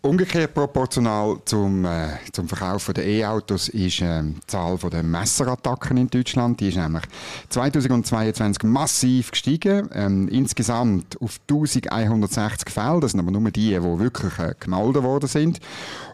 Umgekehrt 0.00 0.54
proportional 0.54 1.38
zum, 1.44 1.84
äh, 1.84 2.10
zum 2.30 2.46
Verkauf 2.46 2.86
der 2.92 3.04
E-Autos 3.04 3.68
ist 3.68 4.00
äh, 4.00 4.22
die 4.22 4.46
Zahl 4.46 4.78
der 4.78 5.02
Messerattacken 5.02 5.96
in 5.96 6.08
Deutschland. 6.08 6.60
Die 6.60 6.68
ist 6.68 6.76
nämlich 6.76 7.02
2022 7.48 8.62
massiv 8.62 9.32
gestiegen. 9.32 9.90
Ähm, 9.92 10.28
insgesamt 10.28 11.20
auf 11.20 11.40
1160 11.50 12.70
Fälle. 12.70 13.00
Das 13.00 13.10
sind 13.10 13.18
aber 13.18 13.32
nur 13.32 13.50
die, 13.50 13.70
die 13.70 13.82
wirklich 13.82 14.38
äh, 14.38 14.54
gemeldet 14.60 15.02
worden 15.02 15.28
sind. 15.28 15.58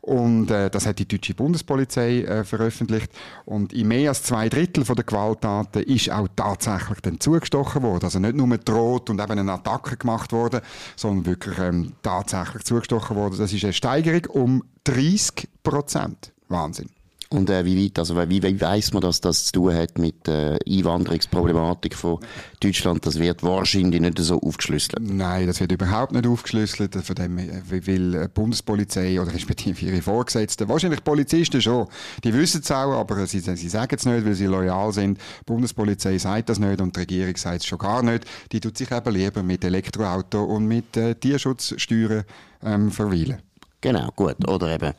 Und 0.01 0.51
äh, 0.51 0.70
das 0.70 0.87
hat 0.87 0.99
die 0.99 1.09
deutsche 1.09 1.35
Bundespolizei 1.35 2.23
äh, 2.23 2.44
veröffentlicht. 2.44 3.11
Und 3.44 3.75
in 3.75 3.88
mehr 3.88 4.11
als 4.11 4.23
zwei 4.23 4.49
Drittel 4.49 4.85
der 4.85 5.05
Gewalttaten 5.05 5.83
ist 5.83 6.11
auch 6.11 6.29
tatsächlich 6.35 7.01
dann 7.03 7.20
zugestochen 7.20 7.83
worden. 7.83 8.05
Also 8.05 8.18
nicht 8.18 8.35
nur 8.35 8.57
droht 8.57 9.11
und 9.11 9.20
eben 9.20 9.38
eine 9.38 9.53
Attacke 9.53 9.99
gemacht 9.99 10.33
worden, 10.33 10.62
sondern 10.97 11.27
wirklich 11.27 11.59
ähm, 11.59 11.92
tatsächlich 12.03 12.64
zugestochen 12.64 13.14
worden. 13.16 13.37
Das 13.38 13.53
ist 13.53 13.73
Steigerung 13.74 14.26
um 14.26 14.64
30 14.84 15.48
Prozent. 15.62 16.32
Wahnsinn. 16.48 16.88
Und 17.34 17.50
äh, 17.50 17.64
wie 17.64 17.84
weit, 17.84 17.98
also 17.98 18.16
wie, 18.28 18.42
wie 18.42 18.60
weiss 18.60 18.92
man, 18.92 19.02
dass 19.02 19.20
das 19.20 19.46
zu 19.46 19.52
tun 19.52 19.74
hat 19.74 19.98
mit 19.98 20.26
der 20.28 20.58
äh, 20.64 20.78
Einwanderungsproblematik 20.78 21.96
von 21.96 22.20
Deutschland? 22.60 23.04
Das 23.04 23.18
wird 23.18 23.42
wahrscheinlich 23.42 24.00
nicht 24.00 24.18
so 24.20 24.40
aufgeschlüsselt. 24.40 25.00
Nein, 25.00 25.48
das 25.48 25.58
wird 25.58 25.72
überhaupt 25.72 26.12
nicht 26.12 26.28
aufgeschlüsselt. 26.28 26.94
Von 26.94 27.16
dem 27.16 27.37
will 27.37 28.12
die 28.12 28.28
Bundespolizei 28.28 29.20
oder 29.20 29.34
respektive 29.34 29.84
ihre 29.84 30.00
Vorgesetzten, 30.00 30.68
wahrscheinlich 30.68 31.02
Polizisten 31.02 31.60
schon, 31.60 31.88
die 32.22 32.32
wissen 32.32 32.60
es 32.62 32.70
auch, 32.70 32.92
aber 32.92 33.26
sie, 33.26 33.40
sie 33.40 33.68
sagen 33.68 33.96
es 33.96 34.06
nicht, 34.06 34.24
weil 34.24 34.34
sie 34.34 34.46
loyal 34.46 34.92
sind. 34.92 35.18
Die 35.18 35.44
Bundespolizei 35.46 36.18
sagt 36.18 36.50
das 36.50 36.60
nicht 36.60 36.80
und 36.80 36.94
die 36.94 37.00
Regierung 37.00 37.37
sagt 37.37 37.62
es 37.62 37.66
schon 37.66 37.78
gar 37.78 38.02
nicht. 38.02 38.26
Die 38.52 38.60
tut 38.60 38.78
sich 38.78 38.92
eben 38.92 39.12
lieber 39.12 39.42
mit 39.42 39.64
Elektroauto 39.64 40.44
und 40.44 40.66
mit 40.66 40.96
äh, 40.96 41.16
Tierschutzsteuern 41.16 42.22
ähm, 42.62 42.92
verweilen. 42.92 43.42
Genau, 43.85 44.09
gut. 44.16 44.37
Oder 44.49 44.75
eben 44.75 44.94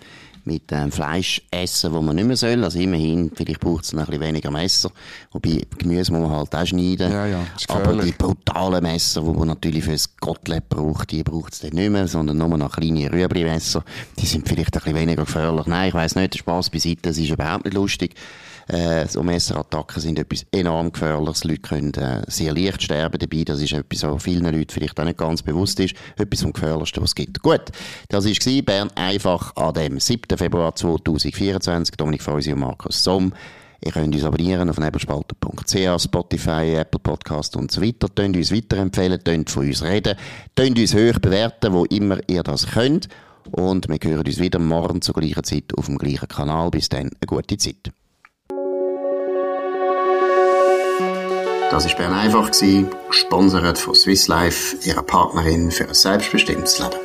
mit 0.46 0.72
ähm, 0.72 0.92
Fleisch 0.92 1.42
essen, 1.52 1.94
wo 1.94 2.02
man 2.02 2.16
nicht 2.16 2.26
mehr 2.26 2.38
soll. 2.38 2.64
Also 2.64 2.80
immerhin, 2.80 3.32
vielleicht 3.34 3.60
braucht 3.60 3.86
es 3.86 3.94
noch 3.94 4.02
ein 4.02 4.06
bisschen 4.08 4.22
weniger 4.22 4.52
Messer. 4.52 4.92
Wobei, 5.32 5.62
Gemüse 5.78 6.12
muss 6.12 6.22
man 6.22 6.32
halt 6.32 6.56
auch 6.56 6.66
schneiden. 6.66 7.12
Ja, 7.12 7.26
ja, 7.26 7.46
Aber 7.68 8.02
die 8.02 8.12
brutalen 8.12 8.84
Messer, 8.84 9.22
die 9.22 9.32
man 9.32 9.48
natürlich 9.48 9.84
für 9.84 9.92
das 9.92 10.16
Kotelett 10.18 10.70
braucht, 10.70 11.12
die 11.12 11.24
braucht 11.24 11.54
es 11.54 11.60
dann 11.60 11.72
nicht 11.72 11.90
mehr, 11.90 12.08
sondern 12.08 12.38
nur 12.38 12.58
noch 12.58 12.74
kleine 12.74 13.12
Rüebli-Messer. 13.12 13.84
Die 14.20 14.26
sind 14.26 14.48
vielleicht 14.48 14.76
ein 14.76 14.82
bisschen 14.82 14.96
weniger 14.96 15.26
gefährlich. 15.26 15.66
Nein, 15.66 15.90
ich 15.90 15.94
weiss 15.94 16.16
nicht, 16.16 16.34
der 16.34 16.40
Spass 16.40 16.70
beiseite, 16.70 17.02
das 17.04 17.18
ist 17.18 17.30
überhaupt 17.30 17.66
nicht 17.66 17.74
lustig. 17.74 18.16
Äh, 18.68 19.08
so 19.08 19.22
Messerattacken 19.22 20.02
sind 20.02 20.18
etwas 20.18 20.46
enorm 20.52 20.92
Gefährliches. 20.92 21.44
Leute 21.44 21.62
können 21.62 21.94
äh, 21.94 22.24
sehr 22.28 22.54
leicht 22.54 22.82
sterben 22.82 23.20
dabei. 23.20 23.44
Das 23.44 23.62
ist 23.62 23.74
etwas, 23.74 24.04
was 24.04 24.24
vielen 24.24 24.44
Leuten 24.44 24.72
vielleicht 24.72 25.00
auch 25.00 25.04
nicht 25.04 25.18
ganz 25.18 25.44
bewusst 25.44 25.80
ist. 25.80 25.96
Etwas 26.18 26.42
vom 26.42 26.54
Gefährlichsten, 26.54 27.04
was 27.04 27.12
es 27.12 27.16
gibt. 27.16 27.42
Gut, 27.42 27.62
das 28.10 28.26
war 28.26 28.62
Bern 28.64 28.90
einfach 28.96 29.56
an 29.56 29.74
dem 29.74 30.00
7. 30.00 30.35
Februar 30.38 30.76
2024. 30.76 31.96
Dominik 31.96 32.22
Feusi 32.22 32.54
und 32.54 32.60
Markus 32.60 33.04
Somm. 33.04 33.34
Ihr 33.84 33.92
könnt 33.92 34.16
uns 34.16 34.24
abonnieren 34.24 34.70
auf 34.70 34.80
nebelspalter.ch, 34.80 36.04
Spotify, 36.04 36.76
Apple 36.76 37.00
Podcast 37.00 37.56
und 37.56 37.72
so 37.72 37.82
weiter. 37.82 38.08
Tönt 38.14 38.36
uns 38.36 38.52
weiterempfehlen, 38.52 39.24
tönt 39.24 39.50
von 39.50 39.68
uns 39.68 39.84
reden, 39.84 40.18
tönt 40.56 40.80
uns 40.80 40.94
hoch 40.94 41.20
bewerten, 41.20 41.74
wo 41.74 41.86
immer 41.86 42.20
ihr 42.28 42.44
das 42.44 42.68
könnt. 42.68 43.10
Und 43.52 43.88
wir 43.88 43.98
hören 44.02 44.26
uns 44.26 44.40
wieder 44.40 44.60
morgen 44.60 45.02
zur 45.02 45.14
gleichen 45.14 45.44
Zeit 45.44 45.66
auf 45.78 45.86
dem 45.86 45.98
gleichen 45.98 46.28
Kanal. 46.28 46.72
Bis 46.72 46.90
dann, 46.90 47.12
eine 47.12 47.28
gute 47.28 47.58
Zeit. 47.58 47.92
Das 51.70 51.86
war 51.86 51.96
Bern 51.98 52.14
einfach, 52.14 52.52
gesponsert 53.10 53.78
von 53.78 53.96
Swiss 53.96 54.28
Life, 54.28 54.78
ihrer 54.88 55.04
Partnerin 55.04 55.72
für 55.72 55.88
ein 55.88 55.94
selbstbestimmtes 55.94 56.80
Leben. 56.80 57.05